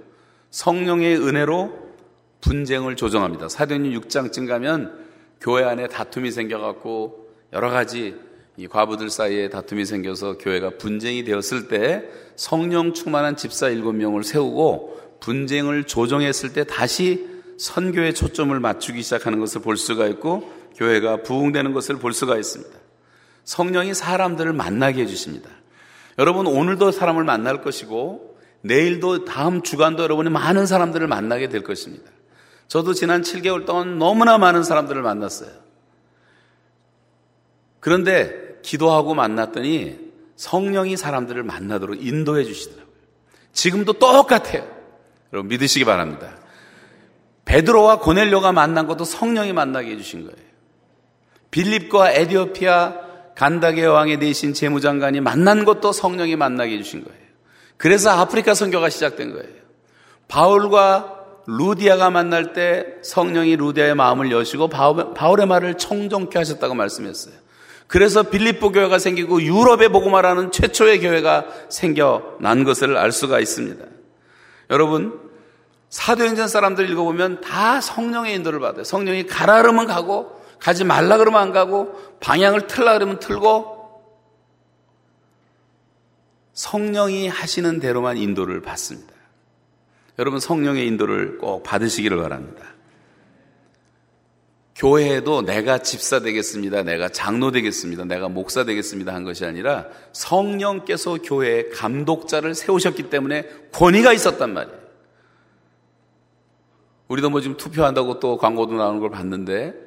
[0.50, 1.84] 성령의 은혜로
[2.40, 3.48] 분쟁을 조정합니다.
[3.48, 5.04] 사도행전 6장쯤 가면
[5.40, 8.14] 교회 안에 다툼이 생겨갖고 여러 가지
[8.56, 12.04] 이 과부들 사이에 다툼이 생겨서 교회가 분쟁이 되었을 때
[12.36, 17.26] 성령 충만한 집사 일곱 명을 세우고 분쟁을 조정했을 때 다시
[17.58, 22.72] 선교에 초점을 맞추기 시작하는 것을 볼 수가 있고 교회가 부흥되는 것을 볼 수가 있습니다.
[23.44, 25.50] 성령이 사람들을 만나게 해주십니다.
[26.18, 32.11] 여러분 오늘도 사람을 만날 것이고 내일도 다음 주간도 여러분이 많은 사람들을 만나게 될 것입니다.
[32.68, 35.50] 저도 지난 7개월 동안 너무나 많은 사람들을 만났어요.
[37.81, 39.98] 그런데 기도하고 만났더니
[40.37, 42.94] 성령이 사람들을 만나도록 인도해 주시더라고요.
[43.53, 44.66] 지금도 똑같아요.
[45.33, 46.38] 여러분 믿으시기 바랍니다.
[47.44, 50.48] 베드로와 고넬료가 만난 것도 성령이 만나게 해주신 거예요.
[51.50, 53.03] 빌립과 에디오피아
[53.35, 57.18] 간다게 왕의 대신 재무장관이 만난 것도 성령이 만나게 해주신 거예요.
[57.77, 59.49] 그래서 아프리카 선교가 시작된 거예요.
[60.29, 67.35] 바울과 루디아가 만날 때 성령이 루디아의 마음을 여시고 바울의 말을 청정케 하셨다고 말씀했어요.
[67.87, 73.85] 그래서 빌립보 교회가 생기고 유럽에 복음화라는 최초의 교회가 생겨난 것을 알 수가 있습니다.
[74.70, 75.20] 여러분
[75.90, 78.85] 사도행전 사람들 읽어보면 다 성령의 인도를 받아요.
[78.85, 83.74] 성령이 가라 그러면 가고 가지 말라 그러면 안 가고 방향을 틀라 그러면 틀고
[86.54, 89.12] 성령이 하시는 대로만 인도를 받습니다.
[90.18, 92.74] 여러분 성령의 인도를 꼭 받으시기를 바랍니다.
[94.76, 96.82] 교회에도 내가 집사 되겠습니다.
[96.82, 98.04] 내가 장로 되겠습니다.
[98.04, 99.14] 내가 목사 되겠습니다.
[99.14, 104.84] 한 것이 아니라 성령께서 교회에 감독자를 세우셨기 때문에 권위가 있었단 말이에요.
[107.08, 109.84] 우리도 뭐 지금 투표한다고 또 광고도 나오는 걸 봤는데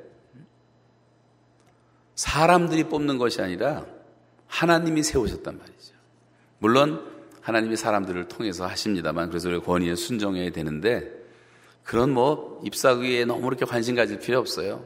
[2.17, 3.85] 사람들이 뽑는 것이 아니라
[4.47, 5.93] 하나님이 세우셨단 말이죠.
[6.57, 7.05] 물론
[7.41, 11.09] 하나님이 사람들을 통해서 하십니다만 그래서 우리가 권위에 순종해야 되는데
[11.83, 14.83] 그런 뭐 입사기에 너무 그렇게 관심 가질 필요 없어요.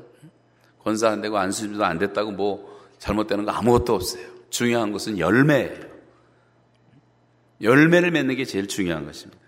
[0.84, 4.28] 권사 안 되고 안수집도 안 됐다고 뭐 잘못되는 거 아무것도 없어요.
[4.50, 5.90] 중요한 것은 열매예요.
[7.62, 9.41] 열매를 맺는 게 제일 중요한 것입니다.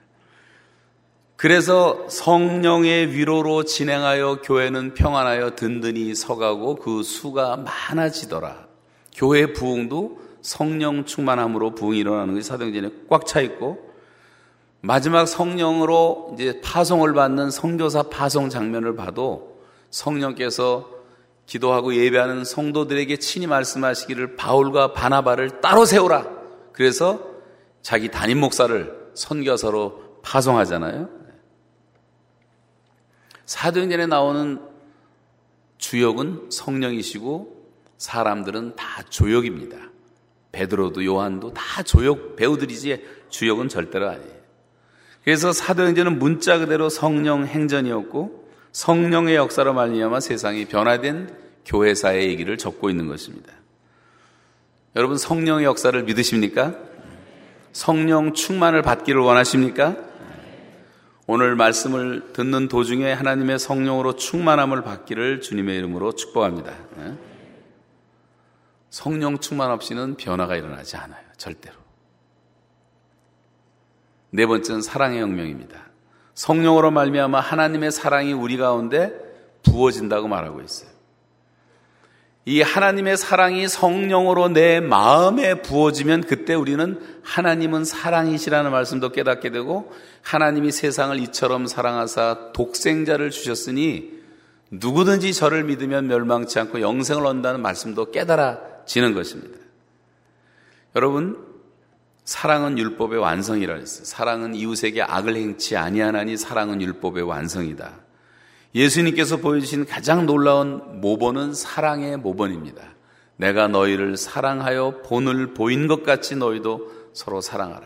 [1.43, 8.65] 그래서 성령의 위로로 진행하여 교회는 평안하여 든든히 서가고 그 수가 많아지더라.
[9.13, 13.77] 교회 부흥도 성령 충만함으로 부흥이 일어나는 것이 사도행전에 꽉 차 있고
[14.79, 20.89] 마지막 성령으로 이제 파송을 받는 성교사 파송 장면을 봐도 성령께서
[21.45, 26.25] 기도하고 예배하는 성도들에게 친히 말씀하시기를 바울과 바나바를 따로 세우라.
[26.71, 27.19] 그래서
[27.81, 31.22] 자기 담임 목사를 선교사로 파송하잖아요.
[33.45, 34.59] 사도행전에 나오는
[35.77, 37.63] 주역은 성령이시고
[37.97, 39.77] 사람들은 다 조역입니다.
[40.51, 44.43] 베드로도 요한도 다 조역 배우들이지 주역은 절대로 아니에요.
[45.23, 51.33] 그래서 사도행전은 문자 그대로 성령 행전이었고 성령의 역사로 말미암아 세상이 변화된
[51.65, 53.53] 교회사의 얘기를 적고 있는 것입니다.
[54.95, 56.75] 여러분 성령의 역사를 믿으십니까?
[57.71, 59.97] 성령 충만을 받기를 원하십니까?
[61.25, 66.73] 오늘 말씀을 듣는 도중에 하나님의 성령으로 충만함을 받기를 주님의 이름으로 축복합니다.
[66.97, 67.17] 네?
[68.89, 71.23] 성령 충만 없이는 변화가 일어나지 않아요.
[71.37, 71.75] 절대로.
[74.31, 75.79] 네 번째는 사랑의 혁명입니다.
[76.35, 79.13] 성령으로 말미암아 하나님의 사랑이 우리 가운데
[79.63, 80.92] 부어진다고 말하고 있어요.
[82.45, 90.71] 이 하나님의 사랑이 성령으로 내 마음에 부어지면 그때 우리는 하나님은 사랑이시라는 말씀도 깨닫게 되고 하나님이
[90.73, 94.11] 세상을 이처럼 사랑하사 독생자를 주셨으니
[94.71, 99.57] 누구든지 저를 믿으면 멸망치 않고 영생을 얻는다는 말씀도 깨달아지는 것입니다.
[100.95, 101.37] 여러분,
[102.25, 104.05] 사랑은 율법의 완성이라 했어요.
[104.05, 108.02] 사랑은 이웃에게 악을 행치 아니하나니 사랑은 율법의 완성이다.
[108.75, 112.81] 예수님께서 보여주신 가장 놀라운 모본은 사랑의 모본입니다.
[113.37, 117.85] 내가 너희를 사랑하여 본을 보인 것 같이 너희도 서로 사랑하라.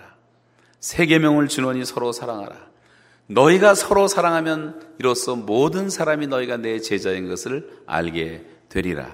[0.80, 2.56] 세 계명을 주노니 서로 사랑하라.
[3.28, 9.12] 너희가 서로 사랑하면 이로써 모든 사람이 너희가 내 제자인 것을 알게 되리라.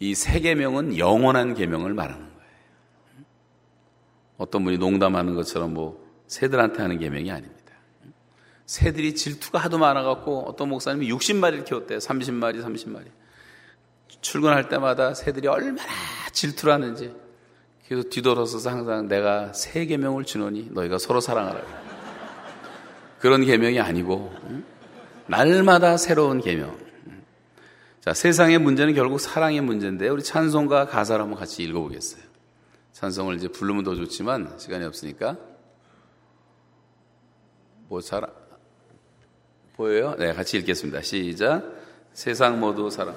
[0.00, 2.50] 이 세 계명은 영원한 계명을 말하는 거예요.
[4.38, 7.53] 어떤 분이 농담하는 것처럼 뭐 새들한테 하는 계명이 아닙니다.
[8.66, 11.98] 새들이 질투가 하도 많아갖고 어떤 목사님이 60마리를 키웠대요.
[11.98, 13.06] 30마리, 30마리.
[14.20, 15.88] 출근할 때마다 새들이 얼마나
[16.32, 17.14] 질투를 하는지.
[17.86, 21.60] 그래서 뒤돌아서서 항상 내가 새 계명을 주노니 너희가 서로 사랑하라.
[23.20, 24.34] 그런 계명이 아니고
[25.26, 26.76] 날마다 새로운 계명.
[28.00, 32.22] 자, 세상의 문제는 결국 사랑의 문제인데 우리 찬송과 가사를 한번 같이 읽어보겠어요.
[32.92, 35.36] 찬송을 이제 부르면 더 좋지만 시간이 없으니까
[37.88, 38.26] 뭐잘
[39.76, 40.14] 보여요?
[40.16, 41.02] 네, 같이 읽겠습니다.
[41.02, 41.62] 시작.
[42.12, 43.16] 세상 모두 사랑.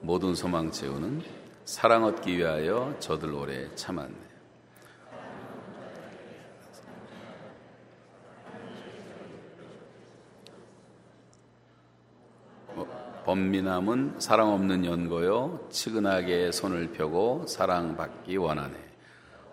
[0.00, 1.22] 모든 소망 채우는
[1.66, 4.27] 사랑 얻기 위하여 저들 오래 참았네.
[13.28, 15.68] 범민함은 사랑 없는 연고요.
[15.68, 18.74] 치근하게 손을 펴고 사랑받기 원하네.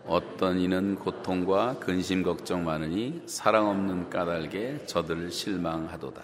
[0.08, 6.22] 어떤 이는 고통과 근심 걱정 많으니 사랑 없는 까닭에 저들 실망하도다.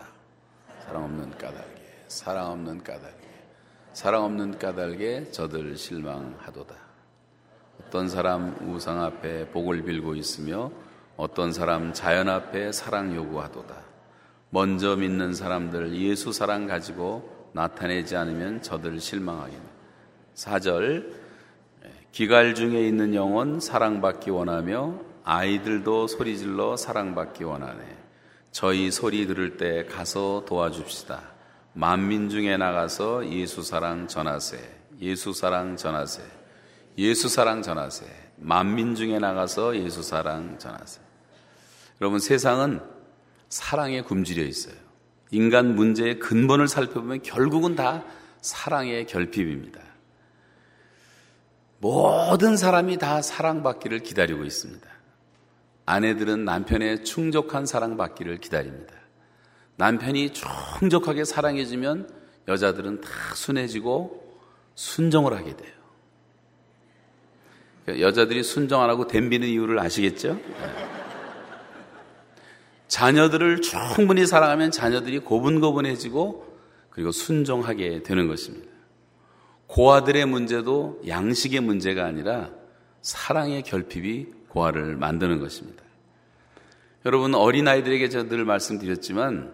[0.85, 3.17] 사랑 없는 까닭에 사랑 없는 까닭에
[3.91, 6.73] 사랑 없는 까닭에 저들 실망하도다.
[7.81, 10.71] 어떤 사람 우상 앞에 복을 빌고 있으며
[11.17, 13.75] 어떤 사람 자연 앞에 사랑 요구하도다.
[14.51, 19.63] 먼저 믿는 사람들 예수 사랑 가지고 나타내지 않으면 저들 실망하겠네.
[20.35, 21.13] 4절
[22.11, 27.97] 기갈 중에 있는 영혼 사랑받기 원하며 아이들도 소리질러 사랑받기 원하네.
[28.51, 31.21] 저희 소리 들을 때 가서 도와줍시다.
[31.73, 34.59] 만민 중에 나가서 예수 사랑 전하세.
[34.99, 36.21] 예수 사랑 전하세.
[36.97, 38.05] 예수 사랑 전하세.
[38.35, 40.99] 만민 중에 나가서 예수 사랑 전하세.
[42.01, 42.81] 여러분 세상은
[43.47, 44.75] 사랑에 굶주려 있어요.
[45.31, 48.03] 인간 문제의 근본을 살펴보면 결국은 다
[48.41, 49.81] 사랑의 결핍입니다.
[51.79, 54.87] 모든 사람이 다 사랑받기를 기다리고 있습니다.
[55.85, 58.93] 아내들은 남편의 충족한 사랑받기를 기다립니다.
[59.77, 60.31] 남편이
[60.79, 62.09] 충족하게 사랑해주면
[62.47, 64.39] 여자들은 다 순해지고
[64.75, 65.71] 순정을 하게 돼요.
[67.87, 70.39] 여자들이 순정 안 하고 댐비는 이유를 아시겠죠?
[72.91, 76.45] 자녀들을 충분히 사랑하면 자녀들이 고분고분해지고
[76.89, 78.69] 그리고 순종하게 되는 것입니다.
[79.67, 82.49] 고아들의 문제도 양식의 문제가 아니라
[83.01, 85.81] 사랑의 결핍이 고아를 만드는 것입니다.
[87.05, 89.53] 여러분 어린아이들에게 제가 늘 말씀드렸지만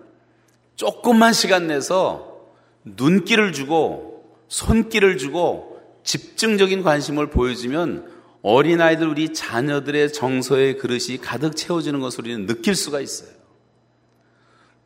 [0.76, 2.42] 조금만 시간 내서
[2.86, 8.17] 눈길을 주고 손길을 주고 집중적인 관심을 보여주면
[8.48, 13.30] 어린아이들 우리 자녀들의 정서의 그릇이 가득 채워지는 것을 우리는 느낄 수가 있어요.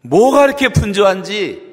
[0.01, 1.71] 뭐가 이렇게 분주한지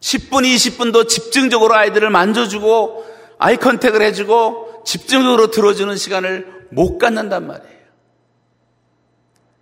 [0.00, 3.04] 10분, 20분도 집중적으로 아이들을 만져주고
[3.38, 7.76] 아이 컨택을 해주고 집중적으로 들어주는 시간을 못 갖는단 말이에요.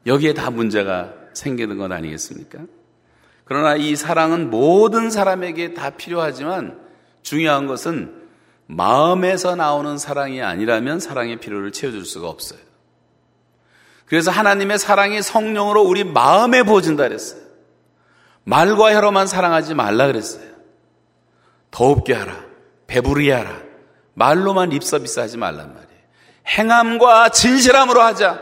[0.07, 2.61] 여기에 다 문제가 생기는 것 아니겠습니까?
[3.45, 6.79] 그러나 이 사랑은 모든 사람에게 다 필요하지만
[7.23, 8.24] 중요한 것은
[8.67, 12.61] 마음에서 나오는 사랑이 아니라면 사랑의 필요를 채워줄 수가 없어요.
[14.07, 17.41] 그래서 하나님의 사랑이 성령으로 우리 마음에 부어진다 그랬어요.
[18.45, 20.45] 말과 혀로만 사랑하지 말라 그랬어요.
[21.71, 22.37] 더웁게 하라.
[22.87, 23.59] 배부르게 하라.
[24.15, 26.01] 말로만 립서비스 하지 말란 말이에요.
[26.47, 28.41] 행함과 진실함으로 하자.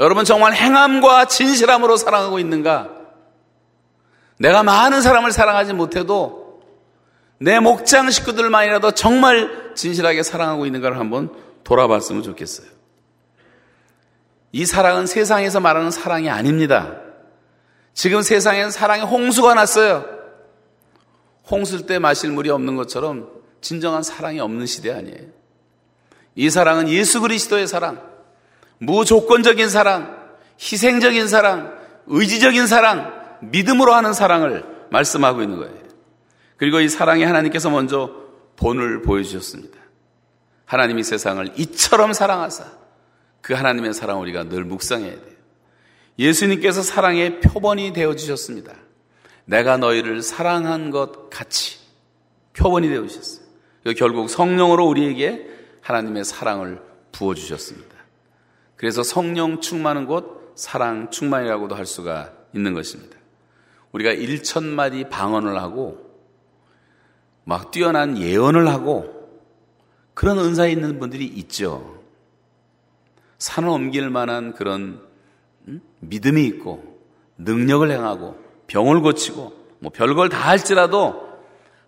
[0.00, 2.90] 여러분 정말 행함과 진실함으로 사랑하고 있는가?
[4.38, 6.41] 내가 많은 사람을 사랑하지 못해도
[7.42, 11.34] 내 목장 식구들만이라도 정말 진실하게 사랑하고 있는가를 한번
[11.64, 12.68] 돌아봤으면 좋겠어요.
[14.52, 16.98] 이 사랑은 세상에서 말하는 사랑이 아닙니다.
[17.94, 20.04] 지금 세상에는 사랑의 홍수가 났어요.
[21.50, 23.28] 홍수일 때 마실 물이 없는 것처럼
[23.60, 25.26] 진정한 사랑이 없는 시대 아니에요.
[26.36, 28.00] 이 사랑은 예수 그리스도의 사랑,
[28.78, 30.16] 무조건적인 사랑,
[30.60, 31.74] 희생적인 사랑,
[32.06, 35.81] 의지적인 사랑, 믿음으로 하는 사랑을 말씀하고 있는 거예요.
[36.62, 38.14] 그리고 이 사랑에 하나님께서 먼저
[38.54, 39.76] 본을 보여주셨습니다.
[40.64, 42.66] 하나님이 세상을 이처럼 사랑하사
[43.40, 45.36] 그 하나님의 사랑 우리가 늘 묵상해야 돼요.
[46.20, 48.74] 예수님께서 사랑의 표본이 되어 주셨습니다.
[49.44, 51.80] 내가 너희를 사랑한 것 같이
[52.52, 53.44] 표본이 되어 주셨어요.
[53.96, 55.50] 결국 성령으로 우리에게
[55.80, 57.96] 하나님의 사랑을 부어 주셨습니다.
[58.76, 63.16] 그래서 성령 충만한 곳 사랑 충만이라고도 할 수가 있는 것입니다.
[63.90, 66.01] 우리가 1천 마디 방언을 하고
[67.44, 69.28] 막 뛰어난 예언을 하고
[70.14, 72.02] 그런 은사 있는 분들이 있죠.
[73.38, 75.00] 산을 옮길 만한 그런
[76.00, 77.00] 믿음이 있고
[77.38, 78.36] 능력을 행하고
[78.66, 81.32] 병을 고치고 뭐 별걸 다 할지라도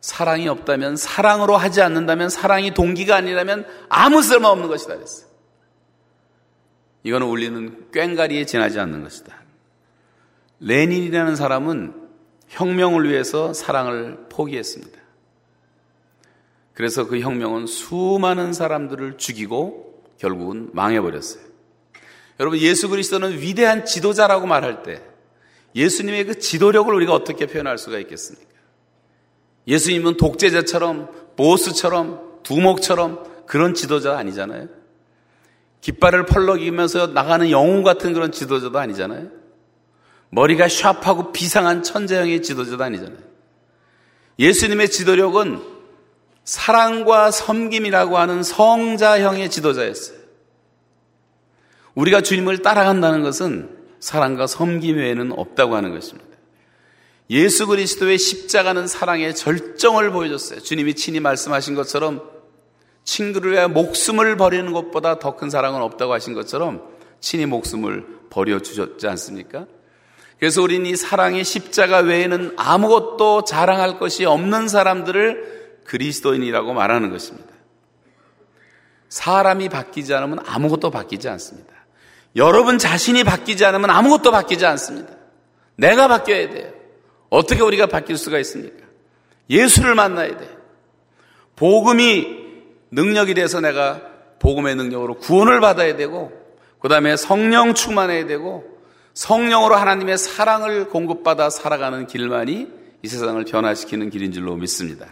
[0.01, 5.29] 사랑이 없다면 사랑으로 하지 않는다면 사랑이 동기가 아니라면 아무 쓸모 없는 것이다 그랬어요.
[7.05, 9.35] 이거는 울리는 꽹가리에 지나지 않는 것이다.
[10.61, 11.95] 레닌이라는 사람은
[12.49, 15.04] 혁명을 위해서 사랑을 포기했습니다.
[16.75, 21.43] 그래서 그 혁명은 수많은 사람들을 죽이고 결국은 망해버렸어요.
[22.41, 25.01] 여러분, 예수 그리스도는 위대한 지도자라고 말할 때
[25.77, 28.49] 예수님의 그 지도력을 우리가 어떻게 표현할 수가 있겠습니까?
[29.67, 34.69] 예수님은 독재자처럼, 보스처럼, 두목처럼 그런 지도자 아니잖아요.
[35.81, 39.29] 깃발을 펄럭이면서 나가는 영웅 같은 그런 지도자도 아니잖아요.
[40.31, 43.19] 머리가 샤프하고 비상한 천재형의 지도자도 아니잖아요.
[44.39, 45.74] 예수님의 지도력은
[46.45, 50.19] 사랑과 섬김이라고 하는 성자형의 지도자였어요.
[51.95, 53.71] 우리가 주님을 따라간다는 것은
[54.01, 56.29] 사랑과 섬김 외에는 없다고 하는 것입니다.
[57.31, 60.61] 예수 그리스도의 십자가는 사랑의 절정을 보여줬어요.
[60.61, 62.23] 주님이 친히 말씀하신 것처럼
[63.05, 66.83] 친구를 위해 목숨을 버리는 것보다 더 큰 사랑은 없다고 하신 것처럼
[67.21, 69.67] 친히 목숨을 버려 주셨지 않습니까?
[70.39, 77.53] 그래서 우리는 이 사랑의 십자가 외에는 아무것도 자랑할 것이 없는 사람들을 그리스도인이라고 말하는 것입니다.
[79.09, 81.73] 사람이 바뀌지 않으면 아무것도 바뀌지 않습니다.
[82.37, 85.15] 여러분 자신이 바뀌지 않으면 아무것도 바뀌지 않습니다.
[85.77, 86.73] 내가 바뀌어야 돼요.
[87.31, 88.85] 어떻게 우리가 바뀔 수가 있습니까?
[89.51, 90.49] 예수를 만나야 돼.
[91.57, 92.45] 복음이
[92.91, 94.01] 능력이 돼서 내가
[94.39, 96.33] 복음의 능력으로 구원을 받아야 되고,
[96.81, 98.65] 그 다음에 성령 충만해야 되고,
[99.15, 102.69] 성령으로 하나님의 사랑을 공급받아 살아가는 길만이
[103.03, 105.07] 이 세상을 변화시키는 길인 줄로 믿습니다.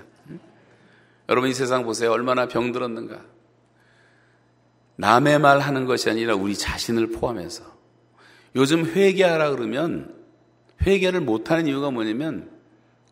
[1.32, 2.12] 여러분 이 세상 보세요.
[2.12, 3.22] 얼마나 병들었는가.
[4.96, 7.64] 남의 말 하는 것이 아니라 우리 자신을 포함해서.
[8.54, 10.14] 요즘 회개하라 그러면
[10.82, 12.50] 회개를 못하는 이유가 뭐냐면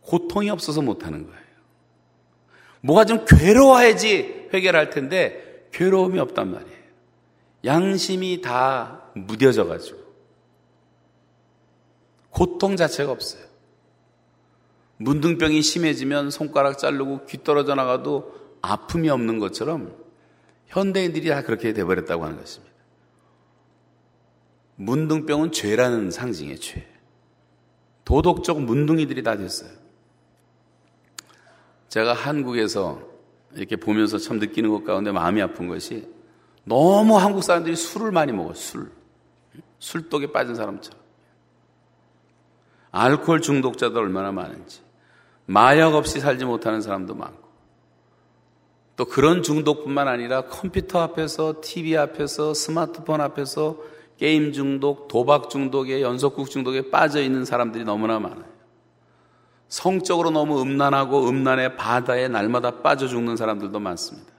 [0.02, 1.40] 고통이 없어서 못하는 거예요.
[2.82, 6.80] 뭐가 좀 괴로워야지 회개를 할 텐데 괴로움이 없단 말이에요.
[7.64, 9.98] 양심이 다 무뎌져 가지고.
[12.28, 13.49] 고통 자체가 없어요.
[15.00, 19.96] 문둥병이 심해지면 손가락 자르고 귀 떨어져 나가도 아픔이 없는 것처럼
[20.66, 22.74] 현대인들이 다 그렇게 돼버렸다고 하는 것입니다.
[24.76, 26.86] 문둥병은 죄라는 상징의 죄.
[28.04, 29.70] 도덕적 문둥이들이 다 됐어요.
[31.88, 33.00] 제가 한국에서
[33.54, 36.08] 이렇게 보면서 참 느끼는 것 가운데 마음이 아픈 것이
[36.64, 38.92] 너무 한국 사람들이 술을 많이 먹어요, 술.
[39.78, 41.00] 술독에 빠진 사람처럼.
[42.90, 44.89] 알코올 중독자도 얼마나 많은지.
[45.50, 47.50] 마약 없이 살지 못하는 사람도 많고.
[48.94, 53.78] 또 그런 중독뿐만 아니라 컴퓨터 앞에서, TV 앞에서, 스마트폰 앞에서
[54.16, 58.44] 게임 중독, 도박 중독에, 연속국 중독에 빠져 있는 사람들이 너무나 많아요.
[59.66, 64.30] 성적으로 너무 음란하고 음란의 바다에 날마다 빠져 죽는 사람들도 많습니다.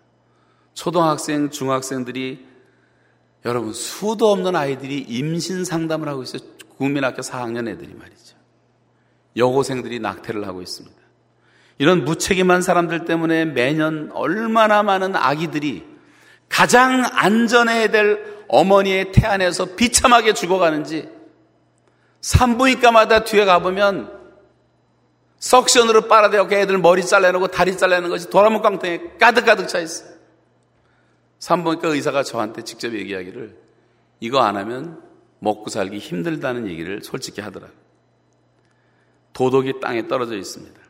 [0.73, 2.47] 초등학생, 중학생들이
[3.43, 6.41] 여러분 수도 없는 아이들이 임신 상담을 하고 있어요.
[6.77, 8.37] 국민학교 4학년 애들이 말이죠.
[9.35, 11.00] 여고생들이 낙태를 하고 있습니다.
[11.81, 15.83] 이런 무책임한 사람들 때문에 매년 얼마나 많은 아기들이
[16.47, 21.09] 가장 안전해야 될 어머니의 태 안에서 비참하게 죽어가는지
[22.21, 24.15] 산부인과마다 뒤에 가보면
[25.39, 30.11] 석션으로 빨아대고 애들 머리 잘라내고 다리 잘라내는 것이 도라묵 깡통에 가득가득 차 있어요.
[31.39, 33.57] 산부인과 의사가 저한테 직접 얘기하기를
[34.19, 35.01] 이거 안 하면
[35.39, 37.75] 먹고 살기 힘들다는 얘기를 솔직히 하더라고요.
[39.33, 40.80] 도덕이 땅에 떨어져 있습니다.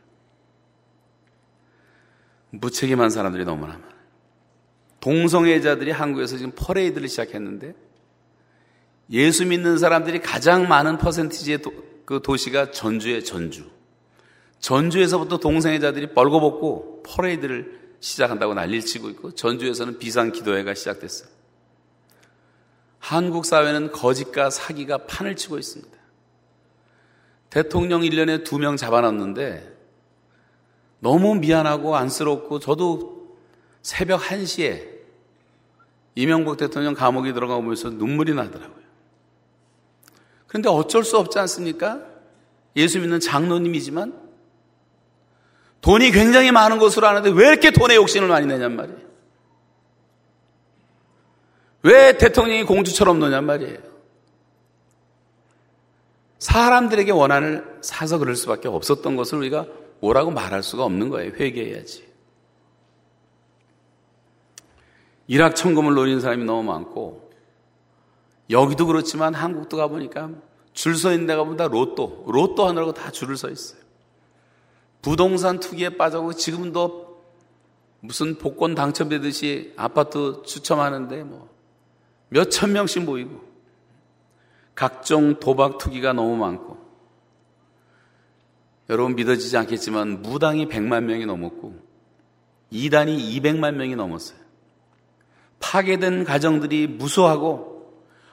[2.52, 3.92] 무책임한 사람들이 너무나 많아요.
[5.00, 7.74] 동성애자들이 한국에서 지금 퍼레이드를 시작했는데
[9.10, 11.74] 예수 믿는 사람들이 가장 많은 퍼센티지의 도,
[12.06, 13.70] 그 도시가 전주의 전주.
[14.60, 21.30] 전주에서부터 동성애자들이 벌거벗고 퍼레이드를 시작한다고 난리를 치고 있고 전주에서는 비상 기도회가 시작됐어요.
[23.00, 25.98] 한국 사회는 거짓과 사기가 판을 치고 있습니다.
[27.50, 29.71] 대통령 1년에 두 명 잡아놨는데
[31.02, 33.36] 너무 미안하고 안쓰럽고 저도
[33.82, 34.88] 새벽 1시에
[36.16, 38.82] 이명박 대통령 감옥에 들어가 보면서 눈물이 나더라고요.
[40.48, 42.02] 그런데 어쩔 수 없지 않습니까?
[42.76, 44.14] 예수 믿는 장로님이지만
[45.82, 49.00] 돈이 굉장히 많은 것으로 아는데 왜 이렇게 돈에 욕심을 많이 내냔 말이에요.
[51.84, 53.80] 왜 대통령이 공주처럼 노냔 말이에요.
[56.38, 59.66] 사람들에게 원한을 사서 그럴 수밖에 없었던 것을 우리가
[60.02, 61.32] 뭐라고 말할 수가 없는 거예요.
[61.34, 62.12] 회개해야지.
[65.28, 67.32] 일확천금을 노리는 사람이 너무 많고
[68.50, 70.32] 여기도 그렇지만 한국도 가보니까
[70.74, 73.80] 줄 서 있는 데가 보다 로또, 로또 하느라고 다 줄을 서 있어요.
[75.02, 77.22] 부동산 투기에 빠져고 지금도
[78.02, 81.50] 무슨 복권 당첨되듯이 아파트 추첨하는데 뭐
[82.30, 83.42] 몇천 명씩 모이고
[84.76, 86.78] 각종 도박 투기가 너무 많고
[88.90, 91.76] 여러분 믿어지지 않겠지만 무당이 100만 명이 넘었고
[92.72, 94.40] 이단이 200만 명이 넘었어요.
[95.60, 97.72] 파괴된 가정들이 무수하고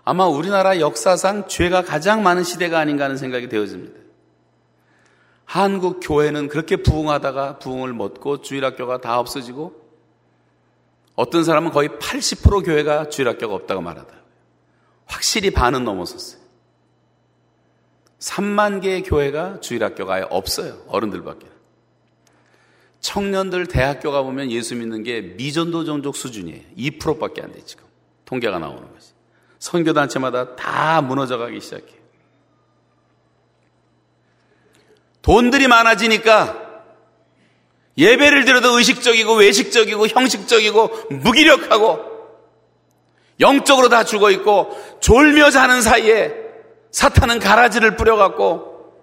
[0.04, 4.00] 아마 우리나라 역사상 죄가 가장 많은 시대가 아닌가 하는 생각이 되어집니다.
[5.44, 9.88] 한국 교회는 그렇게 부흥하다가 부흥을 못고 주일학교가 다 없어지고
[11.14, 14.14] 어떤 사람은 거의 80% 교회가 주일학교가 없다고 말하다.
[15.06, 16.37] 확실히 반은 넘어섰어요.
[18.20, 20.82] 3만 개의 교회가 주일학교가 아예 없어요.
[20.88, 21.46] 어른들밖에.
[23.00, 26.62] 청년들 대학교 가보면 예수 믿는 게 미전도 종족 수준이에요.
[26.76, 27.84] 2%밖에 안 돼, 지금.
[28.24, 29.12] 통계가 나오는 거지.
[29.60, 31.98] 선교단체마다 다 무너져 가기 시작해요.
[35.22, 36.66] 돈들이 많아지니까
[37.98, 42.18] 예배를 드려도 의식적이고 외식적이고 형식적이고 무기력하고
[43.40, 46.47] 영적으로 다 죽어 있고 졸며 자는 사이에
[46.90, 48.94] 사탄은 가라지를 뿌려갖고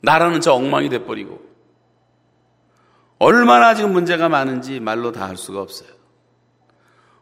[0.00, 1.40] 나라는 저 엉망이 돼버리고
[3.18, 5.88] 얼마나 지금 문제가 많은지 말로 다 할 수가 없어요.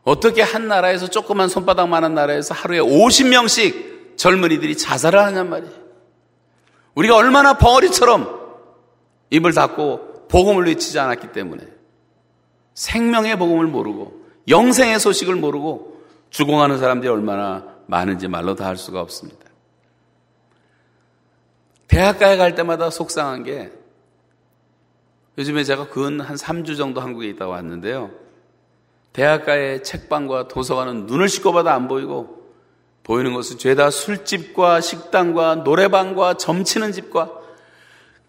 [0.05, 5.75] 어떻게 한 나라에서 조그만 손바닥만한 나라에서 하루에 50명씩 젊은이들이 자살을 하냔 말이에요.
[6.95, 8.41] 우리가 얼마나 벙어리처럼
[9.31, 11.63] 입을 닫고 복음을 외치지 않았기 때문에
[12.75, 19.39] 생명의 복음을 모르고 영생의 소식을 모르고 죽어가는 사람들이 얼마나 많은지 말로 다 할 수가 없습니다.
[21.93, 23.71] 대학가에 갈 때마다 속상한 게
[25.37, 28.11] 요즘에 제가 근 한 3주 정도 한국에 있다 왔는데요.
[29.13, 32.51] 대학가의 책방과 도서관은 눈을 씻고 봐도 안 보이고
[33.03, 37.31] 보이는 것은 죄다 술집과 식당과 노래방과 점치는 집과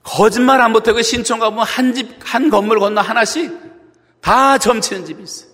[0.03, 3.57] 거짓말 안 못하고 신청 가보면 한 집, 한 건물 건너 하나씩
[4.20, 5.53] 다 점치는 집이 있어요.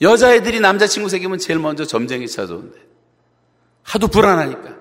[0.00, 2.78] 여자애들이 남자친구 새기면 제일 먼저 점쟁이 찾아오는데
[3.82, 4.75] 하도 불안하니까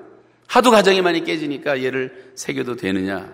[0.47, 3.33] 하도 가정이 많이 깨지니까 얘를 새겨도 되느냐?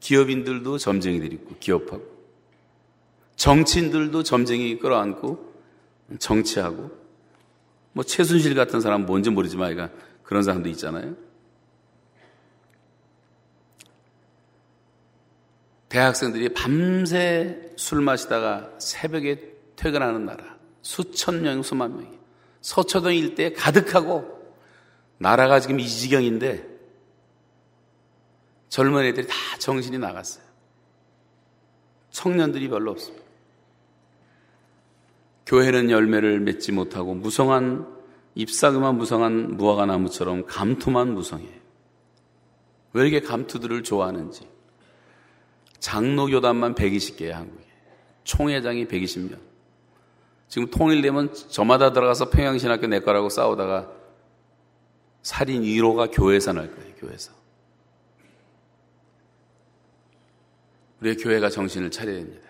[0.00, 2.04] 기업인들도 점쟁이들 있고 기업하고.
[3.36, 5.54] 정치인들도 점쟁이 끌어안고
[6.18, 6.90] 정치하고.
[7.92, 9.88] 뭐 최순실 같은 사람 뭔지 모르지만 그러
[10.22, 11.16] 그런 사람도 있잖아요.
[15.88, 20.56] 대학생들이 밤새 술 마시다가 새벽에 퇴근하는 나라.
[20.82, 22.18] 수천 명, 수만 명이.
[22.60, 24.39] 서초동 일대에 가득하고
[25.20, 26.66] 나라가 지금 이 지경인데
[28.70, 30.42] 젊은 애들이 다 정신이 나갔어요.
[32.10, 33.22] 청년들이 별로 없습니다.
[35.44, 37.86] 교회는 열매를 맺지 못하고 무성한
[38.34, 41.46] 잎사그만 무성한 무화과 나무처럼 감투만 무성해.
[42.94, 44.48] 왜 이렇게 감투들을 좋아하는지.
[45.80, 47.66] 장로 교단만 120개야 한국에.
[48.24, 49.38] 총회장이 120명.
[50.48, 53.99] 지금 통일되면 저마다 들어가서 평양신학교 내 거라고 싸우다가
[55.22, 56.94] 살인 1호가 교회에서 날 거예요.
[56.98, 57.32] 교회에서.
[61.00, 62.48] 우리의 교회가 정신을 차려야 됩니다.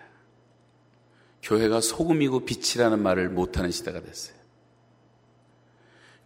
[1.43, 4.35] 교회가 소금이고 빛이라는 말을 못하는 시대가 됐어요.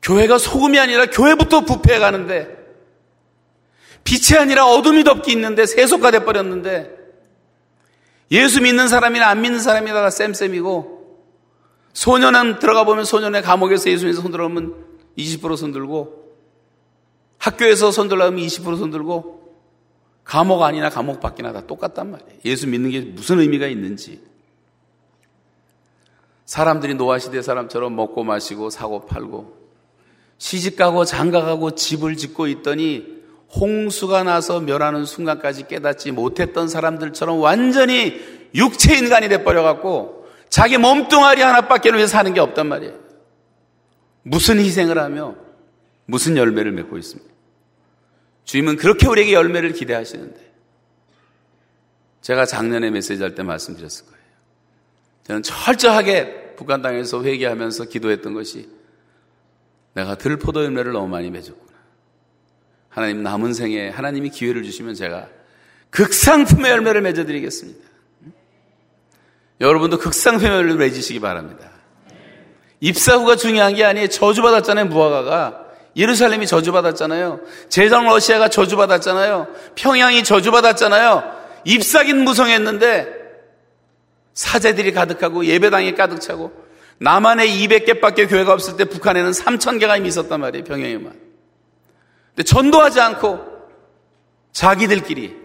[0.02, 2.64] 교회가 소금이 아니라 교회부터 부패해 가는데
[4.04, 6.96] 빛이 아니라 어둠이 덮기 있는데 세속화 돼 버렸는데
[8.32, 11.24] 예수 믿는 사람이나 안 믿는 사람이나 다 쌤쌤이고
[11.94, 14.76] 소년은 들어가 보면 소년의 감옥에서 예수님에서 손들어오면
[15.18, 16.25] 20% 손들고
[17.38, 19.46] 학교에서 손들어오면 20% 손들고
[20.24, 22.40] 감옥 아니나 감옥 밖이나 다 똑같단 말이에요.
[22.46, 24.22] 예수 믿는 게 무슨 의미가 있는지.
[26.46, 29.66] 사람들이 노아시대 사람처럼 먹고 마시고 사고 팔고
[30.38, 33.16] 시집가고 장가가고 집을 짓고 있더니
[33.56, 38.20] 홍수가 나서 멸하는 순간까지 깨닫지 못했던 사람들처럼 완전히
[38.54, 42.94] 육체 인간이 돼버려갖고 자기 몸뚱아리 하나밖에 위해 사는 게 없단 말이에요.
[44.24, 45.36] 무슨 희생을 하며
[46.06, 47.34] 무슨 열매를 맺고 있습니다.
[48.44, 50.54] 주님은 그렇게 우리에게 열매를 기대하시는데
[52.22, 54.20] 제가 작년에 메시지 할 때 말씀드렸을 거예요.
[55.24, 58.70] 저는 철저하게 북한 땅에서 회개하면서 기도했던 것이
[59.94, 61.66] 내가 들포도 열매를 너무 많이 맺었구나.
[62.90, 65.30] 하나님 남은 생에 하나님이 기회를 주시면 제가
[65.90, 67.86] 극상품의 열매를 맺어드리겠습니다.
[69.62, 71.72] 여러분도 극상품의 열매를 맺으시기 바랍니다.
[72.80, 74.08] 입사 후가 중요한 게 아니에요.
[74.08, 75.65] 저주받았잖아요, 무화과가.
[75.96, 77.40] 예루살렘이 저주받았잖아요.
[77.70, 79.48] 제정 러시아가 저주받았잖아요.
[79.76, 81.36] 평양이 저주받았잖아요.
[81.64, 83.26] 잎사긴 무성했는데
[84.34, 86.66] 사제들이 가득하고 예배당이 가득 차고
[87.00, 90.64] 남한에 200개밖에 교회가 없을 때 북한에는 3,000개가 이미 있었단 말이에요.
[90.66, 91.14] 평양에만.
[92.30, 93.40] 근데 전도하지 않고
[94.52, 95.36] 자기들끼리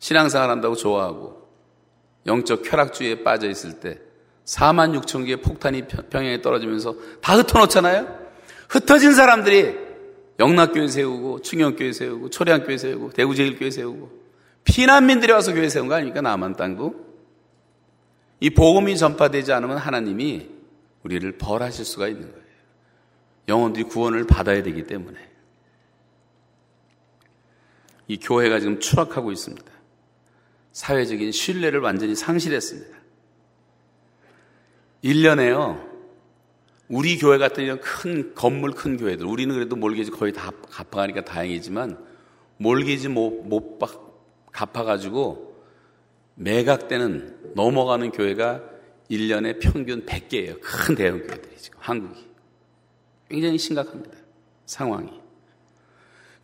[0.00, 1.48] 신앙생활 한다고 좋아하고
[2.26, 3.98] 영적 쾌락주의에 빠져 있을 때
[4.44, 8.29] 4만 6천 개의 폭탄이 평양에 떨어지면서 다 흩어놓잖아요.
[8.70, 9.76] 흩어진 사람들이
[10.38, 14.20] 영락교회 세우고 충영교회 세우고 초량교회 세우고 대구제일교회 세우고
[14.62, 16.20] 피난민들이 와서 교회 세운 거 아닙니까?
[16.20, 17.10] 남한 땅도.
[18.38, 20.48] 이 복음이 전파되지 않으면 하나님이
[21.02, 22.46] 우리를 벌하실 수가 있는 거예요.
[23.48, 25.18] 영혼들이 구원을 받아야 되기 때문에.
[28.06, 29.70] 이 교회가 지금 추락하고 있습니다.
[30.72, 32.96] 사회적인 신뢰를 완전히 상실했습니다.
[35.02, 35.89] 1년에요.
[36.90, 41.96] 우리 교회 같은 이런 큰 건물 큰 교회들 우리는 그래도 몰개지 거의 다 갚아가니까 다행이지만
[42.56, 43.78] 몰개지 못, 못
[44.50, 45.54] 갚아가지고
[46.34, 48.62] 매각되는 넘어가는 교회가
[49.08, 50.58] 1년에 평균 100개예요.
[50.60, 52.26] 큰 대형 교회들이 지금 한국이.
[53.28, 54.16] 굉장히 심각합니다.
[54.66, 55.10] 상황이.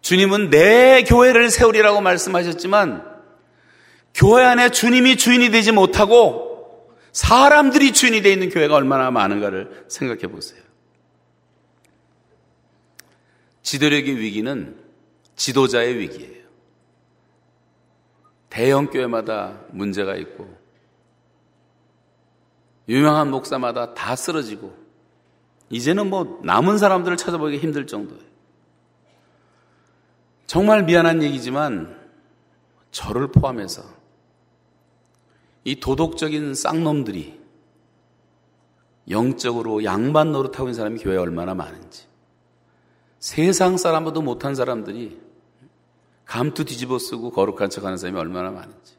[0.01, 3.05] 주님은 내 교회를 세우리라고 말씀하셨지만
[4.15, 6.46] 교회 안에 주님이 주인이 되지 못하고
[7.17, 10.61] 사람들이 주인이 되어 있는 교회가 얼마나 많은가를 생각해 보세요.
[13.63, 14.79] 지도력의 위기는
[15.35, 16.45] 지도자의 위기예요.
[18.51, 20.47] 대형 교회마다 문제가 있고
[22.87, 24.77] 유명한 목사마다 다 쓰러지고
[25.71, 28.23] 이제는 뭐 남은 사람들을 찾아보기 힘들 정도예요.
[30.47, 31.99] 정말 미안한 얘기지만
[32.91, 34.06] 저를 포함해서
[35.67, 37.41] 이 도덕적인 쌍놈들이
[39.11, 42.05] 영적으로 양반 노릇하고 있는 사람이 교회에 얼마나 많은지.
[43.19, 45.19] 세상 사람보다 못한 사람들이
[46.25, 48.95] 감투 뒤집어 쓰고 거룩한 척 하는 사람이 얼마나 많은지.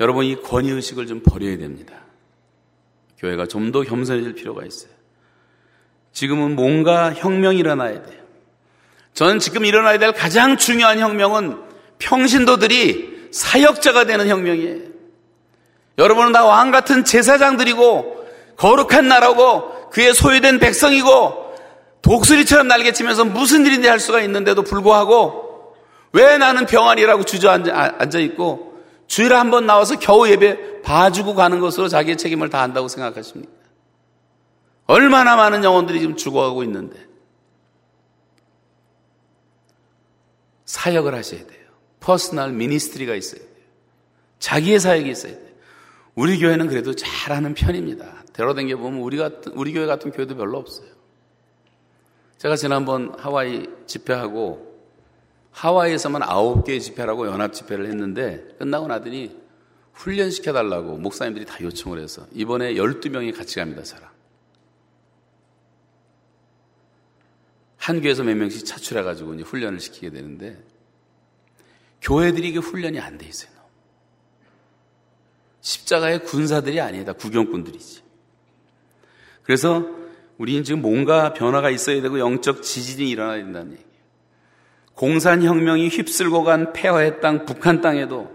[0.00, 1.94] 여러분, 이 권위의식을 좀 버려야 됩니다.
[3.18, 4.90] 교회가 좀 더 겸손해질 필요가 있어요.
[6.10, 8.20] 지금은 뭔가 혁명이 일어나야 돼요.
[9.14, 11.62] 저는 지금 일어나야 될 가장 중요한 혁명은
[12.00, 14.90] 평신도들이 사역자가 되는 혁명이에요.
[15.98, 18.26] 여러분은 다 왕 같은 제사장들이고
[18.56, 21.50] 거룩한 나라고 그의 소유된 백성이고
[22.02, 25.74] 독수리처럼 날개치면서 무슨 일이든지 할 수가 있는데도 불구하고
[26.12, 32.16] 왜 나는 병아리라고 주저앉아 있고 주일에 한 번 나와서 겨우 예배 봐주고 가는 것으로 자기의
[32.16, 33.52] 책임을 다 한다고 생각하십니까?
[34.86, 36.96] 얼마나 많은 영혼들이 지금 죽어가고 있는데
[40.64, 41.59] 사역을 하셔야 돼요.
[42.00, 43.50] personal ministry가 있어야 돼요.
[44.38, 45.50] 자기의 사역이 있어야 돼요.
[46.14, 48.24] 우리 교회는 그래도 잘하는 편입니다.
[48.32, 50.88] 데려댕겨 보면 우리 같은 우리 교회 같은 교회도 별로 없어요.
[52.38, 54.70] 제가 지난번 하와이 집회하고
[55.52, 59.38] 하와이에서만 아홉 개의 집회라고 연합 집회를 했는데 끝나고 나더니
[59.92, 64.08] 훈련시켜 달라고 목사님들이 다 요청을 해서 이번에 12명이 같이 갑니다, 저랑.
[67.76, 70.62] 한 교회에서 몇 명씩 차출해 가지고 이제 훈련을 시키게 되는데
[72.02, 73.50] 교회들이 이게 훈련이 안 돼 있어요.
[75.60, 77.12] 십자가의 군사들이 아니다.
[77.12, 78.02] 구경꾼들이지.
[79.42, 79.86] 그래서
[80.38, 83.90] 우리는 지금 뭔가 변화가 있어야 되고 영적 지진이 일어나야 된다는 얘기예요.
[84.94, 88.30] 공산혁명이 휩쓸고 간 폐허의 땅 북한 땅에도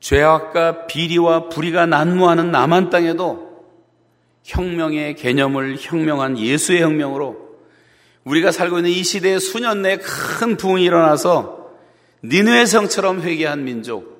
[0.00, 3.64] 죄악과 비리와 불의가 난무하는 남한 땅에도
[4.42, 7.44] 혁명의 개념을 혁명한 예수의 혁명으로
[8.24, 11.63] 우리가 살고 있는 이 시대에 수년 내에 큰 부흥이 일어나서
[12.24, 14.14] 니누의 성처럼 회개한 민족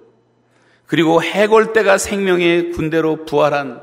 [0.87, 3.83] 그리고 해골대가 생명의 군대로 부활한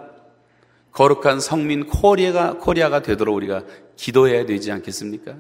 [0.92, 3.64] 거룩한 성민 코리아가 코리아가 되도록 우리가
[3.96, 5.36] 기도해야 되지 않겠습니까?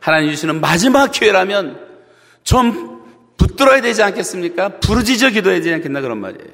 [0.00, 1.86] 하나님 주시는 마지막 기회라면
[2.42, 3.02] 좀
[3.36, 4.80] 붙들어야 되지 않겠습니까?
[4.80, 6.50] 부르짖어 기도해야 되지 않겠나 그런 말이에요.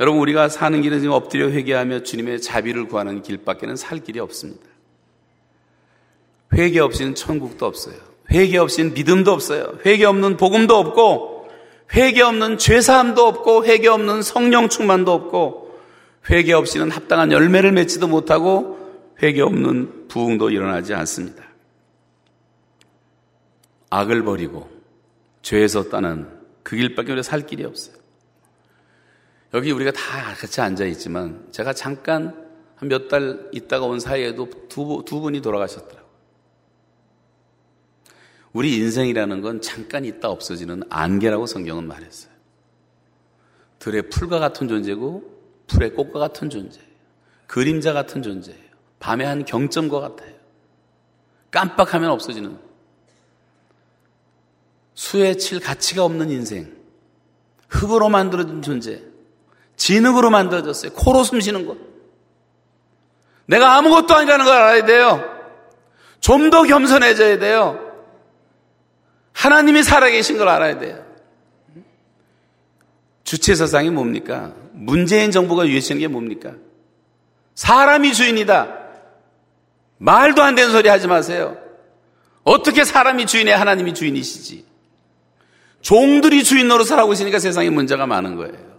[0.00, 4.64] 여러분 우리가 사는 길은 지금 엎드려 회개하며 주님의 자비를 구하는 길밖에는 살 길이 없습니다.
[6.52, 8.13] 회개 없이는 천국도 없어요.
[8.34, 9.78] 회개 없이는 믿음도 없어요.
[9.86, 11.48] 회개 없는 복음도 없고
[11.94, 15.78] 회개 없는 죄사함도 없고 회개 없는 성령 충만도 없고
[16.30, 18.78] 회개 없이는 합당한 열매를 맺지도 못하고
[19.22, 21.44] 회개 없는 부흥도 일어나지 않습니다.
[23.90, 24.68] 악을 버리고
[25.42, 27.94] 죄에서 떠난 그 길밖에 우리가 살 길이 없어요.
[29.52, 32.34] 여기 우리가 다 같이 앉아 있지만 제가 잠깐
[32.76, 36.03] 한 몇 달 있다가 온 사이에도 두, 두 분이 돌아가셨더라고요.
[38.54, 42.32] 우리 인생이라는 건 잠깐 있다 없어지는 안개라고 성경은 말했어요.
[43.80, 45.24] 들의 풀과 같은 존재고
[45.66, 46.88] 풀의 꽃과 같은 존재예요.
[47.48, 48.62] 그림자 같은 존재예요.
[49.00, 50.32] 밤의 한 경점과 같아요.
[51.50, 52.56] 깜빡하면 없어지는
[54.94, 56.76] 수에 칠 가치가 없는 인생,
[57.68, 59.02] 흙으로 만들어진 존재,
[59.74, 60.92] 진흙으로 만들어졌어요.
[60.92, 61.76] 코로 숨 쉬는 것.
[63.46, 65.24] 내가 아무것도 아니라는 걸 알아야 돼요.
[66.20, 67.83] 좀 더 겸손해져야 돼요.
[69.34, 71.04] 하나님이 살아계신 걸 알아야 돼요.
[73.24, 74.54] 주체 사상이 뭡니까?
[74.72, 76.54] 문재인 정부가 유해시는 게 뭡니까?
[77.54, 78.78] 사람이 주인이다.
[79.98, 81.58] 말도 안 되는 소리 하지 마세요.
[82.42, 84.64] 어떻게 사람이 주인이 하나님이 주인이시지?
[85.80, 88.74] 종들이 주인 노릇을 하고 있으니까 세상에 문제가 많은 거예요.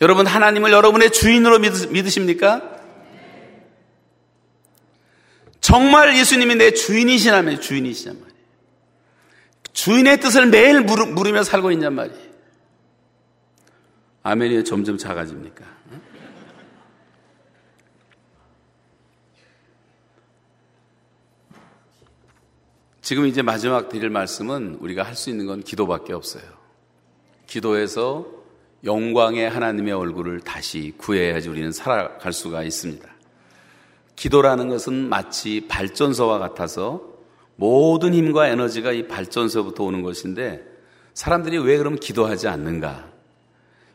[0.00, 2.62] 여러분 하나님을 여러분의 주인으로 믿으십니까?
[5.60, 8.29] 정말 예수님이 내 주인이시라면 말이에요.
[9.72, 12.30] 주인의 뜻을 매일 물으며 살고 있냔 말이에요.
[14.22, 15.64] 아멘이 점점 작아집니까?
[23.00, 26.44] 지금 이제 마지막 드릴 말씀은 우리가 할 수 있는 건 기도밖에 없어요.
[27.46, 28.26] 기도해서
[28.84, 33.08] 영광의 하나님의 얼굴을 다시 구해야지 우리는 살아갈 수가 있습니다.
[34.16, 37.09] 기도라는 것은 마치 발전소와 같아서
[37.60, 40.64] 모든 힘과 에너지가 이 발전소부터 오는 것인데
[41.12, 43.10] 사람들이 왜 그럼 기도하지 않는가?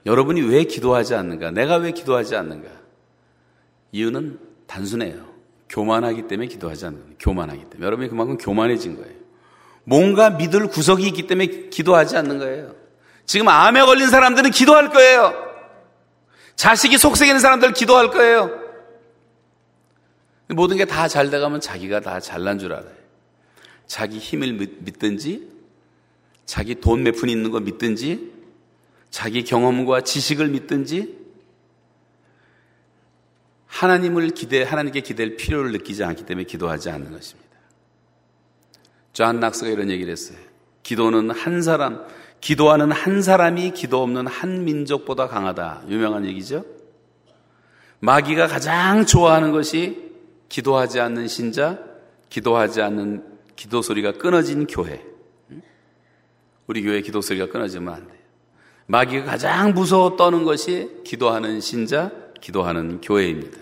[0.06, 1.50] 여러분이 왜 기도하지 않는가?
[1.50, 2.70] 내가 왜 기도하지 않는가?
[3.92, 5.26] 이유는 단순해요.
[5.70, 7.16] 교만하기 때문에 기도하지 않는 거예요.
[7.20, 7.86] 교만하기 때문에.
[7.88, 9.16] 여러분이 그만큼 교만해진 거예요.
[9.84, 12.76] 뭔가 믿을 구석이 있기 때문에 기도하지 않는 거예요.
[13.26, 15.34] 지금 암에 걸린 사람들은 기도할 거예요.
[16.56, 18.52] 자식이 속색이 있는 사람들 기도할 거예요.
[20.50, 23.05] 모든 게 다 잘 돼가면 자기가 다 잘난 줄 알아요.
[23.88, 25.50] 자기 힘을 믿든지,
[26.46, 28.32] 자기 돈 몇 푼 있는 거 믿든지,
[29.10, 31.18] 자기 경험과 지식을 믿든지,
[33.68, 37.50] 하나님을 기대, 하나님께 기댈 필요를 느끼지 않기 때문에 기도하지 않는 것입니다.
[39.12, 40.38] 존 낙스가 이런 얘기를 했어요.
[40.84, 42.06] 기도는 한 사람,
[42.42, 45.86] 기도하는 한 사람이 기도 없는 한 민족보다 강하다.
[45.90, 46.66] 유명한 얘기죠.
[48.00, 50.12] 마귀가 가장 좋아하는 것이
[50.50, 51.80] 기도하지 않는 신자,
[52.30, 55.04] 기도하지 않는 기도 소리가 끊어진 교회.
[56.68, 58.18] 우리 교회 기도 소리가 끊어지면 안 돼요.
[58.88, 63.58] 마귀가 가장 무서워 떠는 것이 기도하는 신자, 기도하는 교회입니다.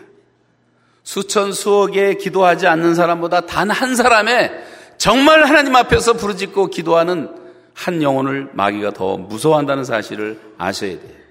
[1.03, 4.51] 수천 수억에 기도하지 않는 사람보다 단 한 사람의
[4.97, 7.35] 정말 하나님 앞에서 부르짖고 기도하는
[7.73, 11.23] 한 영혼을 마귀가 더 무서워한다는 사실을 아셔야 돼요.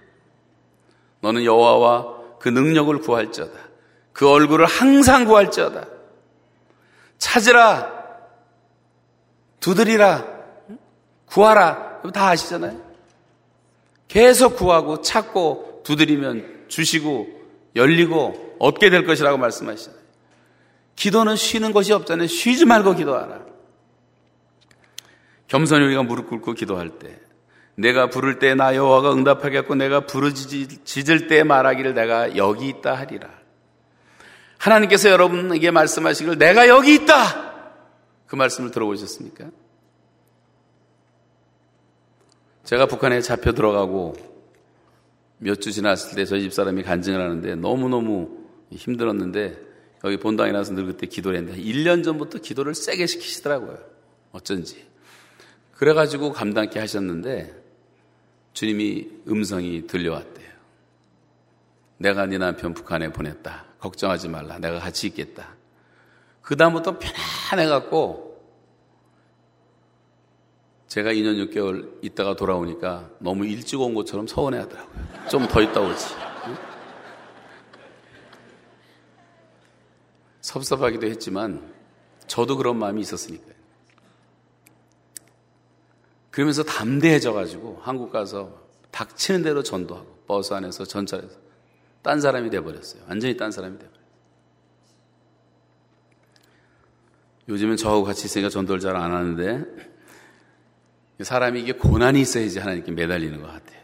[1.20, 3.52] 너는 여호와와 그 능력을 구할지어다.
[4.12, 5.86] 그 얼굴을 항상 구할지어다.
[7.18, 8.01] 찾으라.
[9.62, 10.26] 두드리라.
[11.26, 12.02] 구하라.
[12.12, 12.78] 다 아시잖아요.
[14.08, 17.28] 계속 구하고 찾고 두드리면 주시고
[17.76, 20.02] 열리고 얻게 될 것이라고 말씀하시잖아요.
[20.96, 22.26] 기도는 쉬는 것이 없잖아요.
[22.26, 23.40] 쉬지 말고 기도하라.
[25.48, 27.18] 겸손히 우리가 무릎 꿇고 기도할 때
[27.74, 33.28] 내가 부를 때 나 여호와가 응답하겠고 내가 부르짖을 때 말하기를 내가 여기 있다 하리라.
[34.58, 37.51] 하나님께서 여러분에게 말씀하시기를 내가 여기 있다.
[38.32, 39.50] 그 말씀을 들어보셨습니까?
[42.64, 44.14] 제가 북한에 잡혀 들어가고
[45.36, 49.58] 몇 주 지났을 때 저희 집사람이 간증을 하는데 너무너무 힘들었는데
[50.04, 53.78] 여기 본당에 나서 늘 그때 기도를 했는데 1년 전부터 기도를 세게 시키시더라고요.
[54.30, 54.82] 어쩐지.
[55.74, 57.54] 그래가지고 감당케 하셨는데
[58.54, 60.48] 주님이 음성이 들려왔대요.
[61.98, 63.66] 내가 네 남편 북한에 보냈다.
[63.78, 64.58] 걱정하지 말라.
[64.58, 65.54] 내가 같이 있겠다.
[66.40, 68.21] 그다음부터 편안해갖고
[70.92, 74.94] 제가 2년 6개월 있다가 돌아오니까 너무 일찍 온 것처럼 서운해 하더라고요.
[75.30, 76.04] 좀 더 있다 오지.
[80.42, 81.72] 섭섭하기도 했지만
[82.26, 83.54] 저도 그런 마음이 있었으니까요.
[86.30, 91.38] 그러면서 담대해져 가지고 한국 가서 닥치는 대로 전도하고 버스 안에서 전철에서
[92.02, 93.02] 딴 사람이 돼 버렸어요.
[93.08, 94.06] 완전히 딴 사람이 돼 버렸어요.
[97.48, 99.91] 요즘엔 저하고 같이 있으니까 전도를 잘 안 하는데
[101.20, 103.82] 사람이 이게 고난이 있어야지 하나님께 매달리는 것 같아요.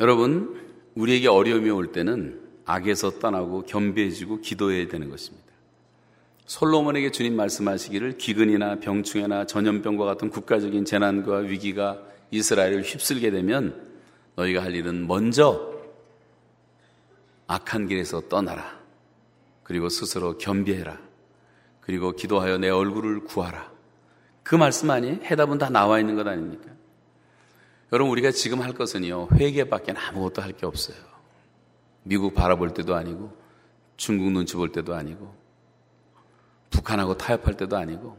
[0.00, 0.60] 여러분,
[0.94, 5.48] 우리에게 어려움이 올 때는 악에서 떠나고 겸비해지고 기도해야 되는 것입니다.
[6.46, 13.88] 솔로몬에게 주님 말씀하시기를 기근이나 병충해나 전염병과 같은 국가적인 재난과 위기가 이스라엘을 휩쓸게 되면
[14.36, 15.74] 너희가 할 일은 먼저
[17.46, 18.78] 악한 길에서 떠나라.
[19.62, 21.07] 그리고 스스로 겸비해라.
[21.88, 23.72] 그리고 기도하여 내 얼굴을 구하라.
[24.42, 25.12] 그 말씀 아니?
[25.24, 26.70] 해답은 다 나와 있는 것 아닙니까?
[27.94, 30.98] 여러분, 우리가 지금 할 것은요, 회개밖에 아무것도 할 게 없어요.
[32.02, 33.34] 미국 바라볼 때도 아니고,
[33.96, 35.34] 중국 눈치 볼 때도 아니고,
[36.68, 38.18] 북한하고 타협할 때도 아니고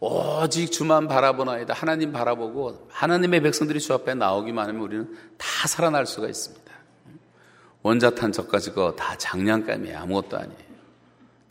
[0.00, 1.72] 오직 주만 바라보나이다.
[1.72, 6.72] 하나님 바라보고 하나님의 백성들이 주 앞에 나오기만 하면 우리는 다 살아날 수가 있습니다.
[7.82, 9.98] 원자탄 저까지 거 다 장난감이에요.
[10.00, 10.65] 아무것도 아니에요.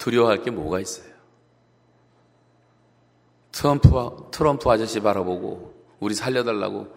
[0.06, 1.12] 두려워할 게 뭐가 있어요?
[3.52, 3.90] 트럼프,
[4.32, 6.96] 트럼프 아저씨 바라보고 우리 살려달라고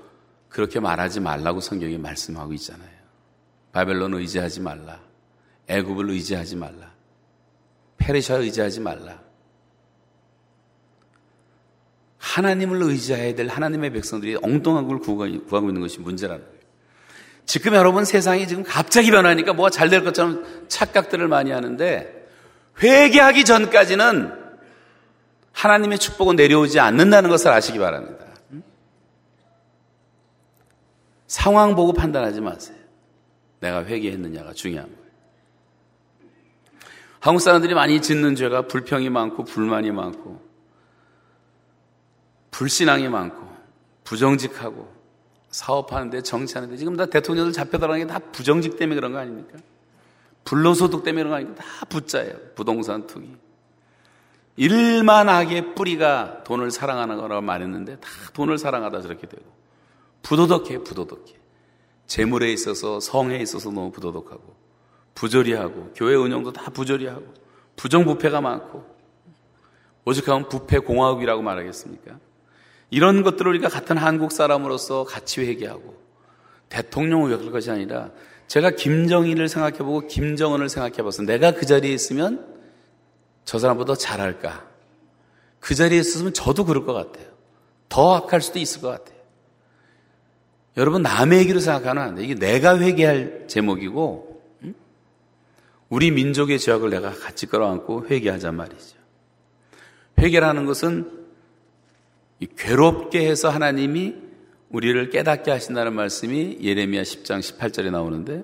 [0.50, 2.90] 그렇게 말하지 말라고 성경이 말씀하고 있잖아요.
[3.72, 5.00] 바벨론 의지하지 말라.
[5.68, 6.92] 애굽을 의지하지 말라.
[7.96, 9.22] 페르시아 의지하지 말라.
[12.18, 16.58] 하나님을 의지해야 될 하나님의 백성들이 엉뚱한 걸 구하고 있는 것이 문제라는 거예요.
[17.46, 22.17] 지금 여러분 세상이 지금 갑자기 변하니까 뭐가 잘 될 것처럼 착각들을 많이 하는데
[22.82, 24.32] 회개하기 전까지는
[25.52, 28.24] 하나님의 축복은 내려오지 않는다는 것을 아시기 바랍니다.
[31.26, 32.76] 상황 보고 판단하지 마세요.
[33.60, 35.08] 내가 회개했느냐가 중요한 거예요.
[37.20, 40.40] 한국 사람들이 많이 짓는 죄가 불평이 많고 불만이 많고
[42.52, 43.48] 불신앙이 많고
[44.04, 44.96] 부정직하고
[45.50, 49.58] 사업하는데 정치하는데 지금 다 대통령들 잡혀들어가는 게 다 부정직 때문에 그런 거 아닙니까?
[50.48, 51.62] 불로소득 때문에 그런 거 아닙니까?
[51.62, 52.34] 다 부자예요.
[52.54, 53.36] 부동산 투기.
[54.56, 59.44] 일만 하게 뿌리가 돈을 사랑하는 거라고 말했는데 다 돈을 사랑하다 저렇게 되고
[60.22, 61.34] 부도덕해 부도덕해
[62.06, 64.56] 재물에 있어서 성에 있어서 너무 부도덕하고
[65.14, 67.34] 부조리하고 교회 운영도 다 부조리하고
[67.76, 68.96] 부정부패가 많고
[70.06, 72.18] 오직하면 부패 공화국이라고 말하겠습니까?
[72.90, 76.02] 이런 것들을 우리가 같은 한국 사람으로서 같이 회개하고
[76.70, 78.10] 대통령을 욕할 것이 아니라
[78.48, 82.46] 제가 김정일을 생각해보고 김정은을 생각해봐서 내가 그 자리에 있으면
[83.44, 84.66] 저 사람보다 잘할까?
[85.60, 87.26] 그 자리에 있으면 저도 그럴 것 같아요.
[87.88, 89.18] 더 악할 수도 있을 것 같아요.
[90.76, 92.24] 여러분 남의 얘기로 생각하면 안 돼.
[92.24, 94.42] 이게 내가 회개할 제목이고
[95.88, 98.96] 우리 민족의 죄악을 내가 같이 끌어안고 회개하자 말이죠.
[100.18, 101.26] 회개라는 것은
[102.56, 104.27] 괴롭게 해서 하나님이
[104.70, 108.42] 우리를 깨닫게 하신다는 말씀이 예레미야 10장 18절에 나오는데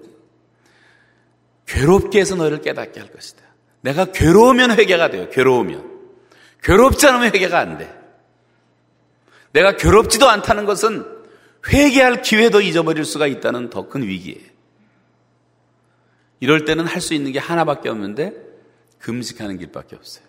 [1.67, 3.43] 괴롭게 해서 너희를 깨닫게 할 것이다.
[3.83, 5.29] 내가 괴로우면 회개가 돼요.
[5.31, 5.93] 괴로우면.
[6.63, 7.95] 괴롭지 않으면 회개가 안 돼.
[9.53, 11.05] 내가 괴롭지도 않다는 것은
[11.69, 14.55] 회개할 기회도 잃어버릴 수가 있다는 더 큰 위기예요.
[16.41, 18.35] 이럴 때는 할 수 있는 게 하나밖에 없는데
[18.99, 20.25] 금식하는 길밖에 없어요.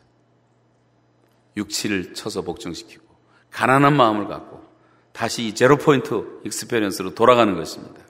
[1.58, 3.04] 육체를 쳐서 복종시키고
[3.52, 4.55] 가난한 마음을 갖고
[5.16, 8.02] 다시 zero point experience로 돌아가는 것입니다.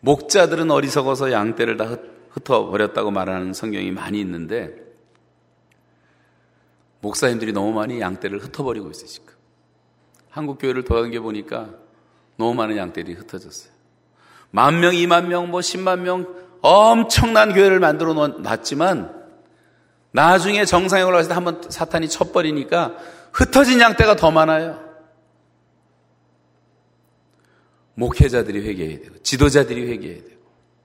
[0.00, 1.96] 목자들은 어리석어서 양떼를 다
[2.30, 4.74] 흩어버렸다고 말하는 성경이 많이 있는데
[7.00, 9.32] 목사님들이 너무 많이 양떼를 흩어버리고 있어요, 지금.
[10.30, 11.70] 한국 교회를 돌아다녀 보니까
[12.36, 13.72] 너무 많은 양떼들이 흩어졌어요.
[14.50, 16.26] 만 명, 이만 명, 뭐 십만 명
[16.60, 19.14] 엄청난 교회를 만들어 놨지만
[20.10, 22.96] 나중에 정상에 올라갔을 때 한번 사탄이 쳐버리니까
[23.32, 24.85] 흩어진 양떼가 더 많아요.
[27.96, 30.40] 목회자들이 회개해야 되고, 지도자들이 회개해야 되고,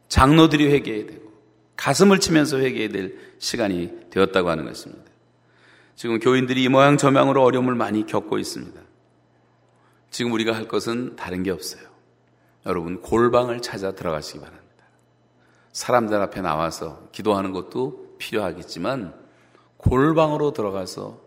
[0.08, 1.32] 장로들이 회개해야 되고,
[1.78, 5.04] 가슴을 치면서 회개해야 될 시간이 되었다고 하는 것입니다.
[5.96, 8.82] 지금 교인들이 이 모양 저 모양으로 어려움을 많이 겪고 있습니다.
[10.10, 11.84] 지금 우리가 할 것은 다른 게 없어요.
[12.66, 14.86] 여러분, 골방을 찾아 들어가시기 바랍니다.
[15.74, 19.14] 사람들 앞에 나와서 기도하는 것도 필요하겠지만,
[19.78, 21.20] 골방으로 들어가서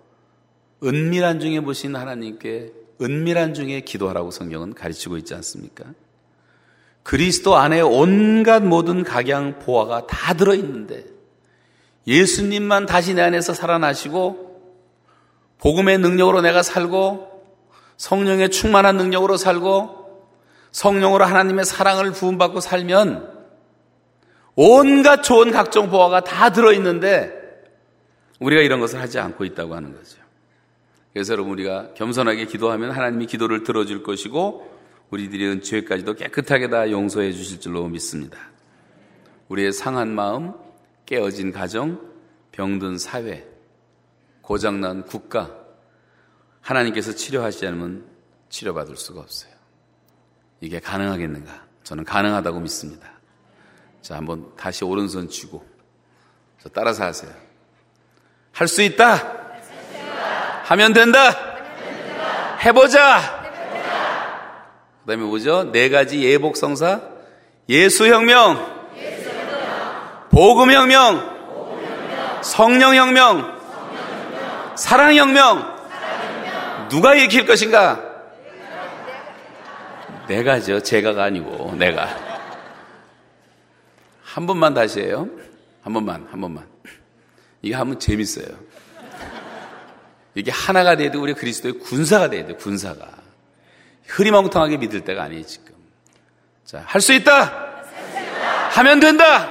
[0.83, 5.85] 은밀한 중에 보신 하나님께 은밀한 중에 기도하라고 성경은 가르치고 있지 않습니까?
[7.03, 11.05] 그리스도 안에 온갖 모든 각양 보화가 다 들어있는데
[12.07, 14.55] 예수님만 다시 내 안에서 살아나시고
[15.59, 17.35] 복음의 능력으로 내가 살고
[17.97, 20.05] 성령의 충만한 능력으로 살고
[20.73, 23.33] 성령으로 하나님의 사랑을 부음받고 살면
[24.57, 27.33] 온갖 좋은 각종 보화가 다 들어있는데
[28.41, 30.24] 우리가 이런 것을 하지 않고 있다고 하는 거죠.
[31.15, 34.75] 그래서 여러분 우리가 겸손하게 기도하면 하나님이 기도를 들어줄 것이고
[35.11, 38.37] 우리들이 은 죄까지도 깨끗하게 다 용서해 주실 줄로 믿습니다.
[39.47, 40.55] 우리의 상한 마음,
[41.07, 42.01] 깨어진 가정,
[42.51, 43.47] 병든 사회,
[44.43, 45.55] 고장난 국가,
[46.61, 48.07] 하나님께서 치료하시지 않으면
[48.49, 49.53] 치료받을 수가 없어요.
[50.61, 51.65] 이게 가능하겠는가?
[51.85, 53.13] 저는 가능하다고 믿습니다.
[54.03, 55.65] 자, 한번 다시 오른손 쥐고,
[56.61, 57.33] 저 따라서 하세요.
[58.51, 59.44] 할 수 있다!
[60.65, 61.19] 하면 된다.
[62.65, 63.45] 해보자.
[65.03, 65.71] 그 다음에 뭐죠?
[65.71, 67.01] 네 가지 예복성사.
[67.69, 68.75] 예수혁명.
[70.31, 71.35] 복음혁명.
[72.43, 73.61] 성령혁명.
[74.77, 75.75] 사랑혁명.
[76.89, 78.01] 누가 일으킬 것인가?
[80.29, 80.81] 내가죠.
[80.81, 82.09] 제가가 아니고 내가.
[84.23, 85.29] 한 번만 다시 해요.
[85.83, 86.67] 한 번만, 한 번만.
[87.63, 88.47] 이게 하면 재밌어요.
[90.35, 91.19] 이게 하나가 돼야 돼.
[91.19, 92.55] 우리 그리스도의 군사가 돼야 돼.
[92.55, 93.09] 군사가.
[94.07, 95.75] 흐리멍텅하게 믿을 때가 아니에요, 지금.
[96.65, 97.73] 자, 할 수 있다!
[98.73, 99.49] 하면 된다!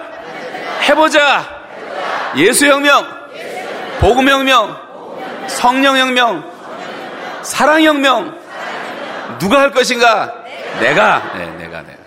[0.88, 1.64] 해보자!
[2.36, 3.06] 예수혁명,
[4.00, 6.52] 복음혁명, 성령혁명,
[7.44, 8.42] 사랑혁명,
[9.40, 10.44] 누가 할 것인가?
[10.80, 12.04] 내가, 네, 내가, 내가.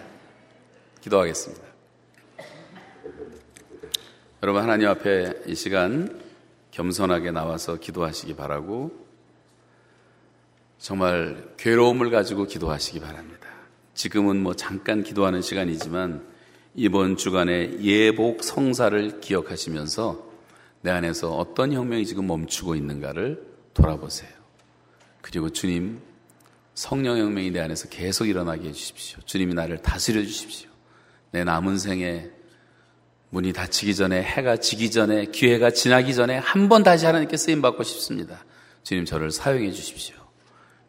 [1.00, 1.64] 기도하겠습니다.
[4.42, 6.20] 여러분, 하나님 앞에 이 시간
[6.76, 8.90] 겸손하게 나와서 기도하시기 바라고
[10.78, 13.48] 정말 괴로움을 가지고 기도하시기 바랍니다.
[13.94, 16.26] 지금은 뭐 잠깐 기도하는 시간이지만
[16.74, 20.26] 이번 주간에 예복 성사를 기억하시면서
[20.82, 24.30] 내 안에서 어떤 혁명이 지금 멈추고 있는가를 돌아보세요.
[25.22, 26.02] 그리고 주님
[26.74, 29.20] 성령 혁명이 내 안에서 계속 일어나게 해주십시오.
[29.24, 30.68] 주님이 나를 다스려 주십시오.
[31.30, 32.35] 내 남은 생에
[33.30, 37.82] 문이 닫히기 전에 해가 지기 전에 기회가 지나기 전에 한 번 다시 하나님께 쓰임 받고
[37.82, 38.44] 싶습니다.
[38.82, 40.16] 주님 저를 사용해 주십시오.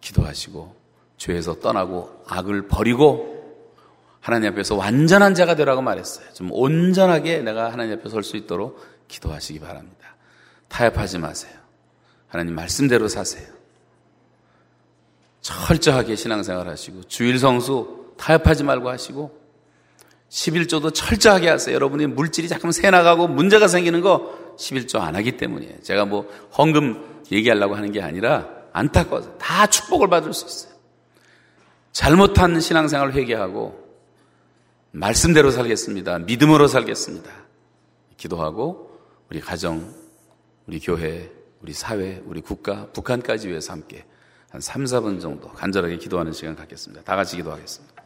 [0.01, 0.75] 기도하시고
[1.17, 3.35] 죄에서 떠나고 악을 버리고
[4.19, 6.31] 하나님 앞에서 완전한 자가 되라고 말했어요.
[6.33, 10.15] 좀 온전하게 내가 하나님 앞에 설 수 있도록 기도하시기 바랍니다.
[10.67, 11.53] 타협하지 마세요.
[12.27, 13.47] 하나님 말씀대로 사세요.
[15.41, 19.46] 철저하게 신앙생활 하시고 주일 성수 타협하지 말고 하시고
[20.29, 21.73] 11조도 철저하게 하세요.
[21.73, 25.81] 여러분이 물질이 자꾸 새 나가고 문제가 생기는 거 11조 안 하기 때문이에요.
[25.83, 30.77] 제가 뭐 헌금 얘기하려고 하는 게 아니라 안타까워서 다 축복을 받을 수 있어요.
[31.91, 33.87] 잘못한 신앙생활을 회개하고
[34.91, 36.19] 말씀대로 살겠습니다.
[36.19, 37.29] 믿음으로 살겠습니다.
[38.17, 38.99] 기도하고
[39.29, 39.93] 우리 가정,
[40.67, 44.05] 우리 교회, 우리 사회, 우리 국가, 북한까지 위해서 함께
[44.49, 47.03] 한 3, 4분 정도 간절하게 기도하는 시간 갖겠습니다.
[47.03, 47.96] 다 같이 기도하겠습니다.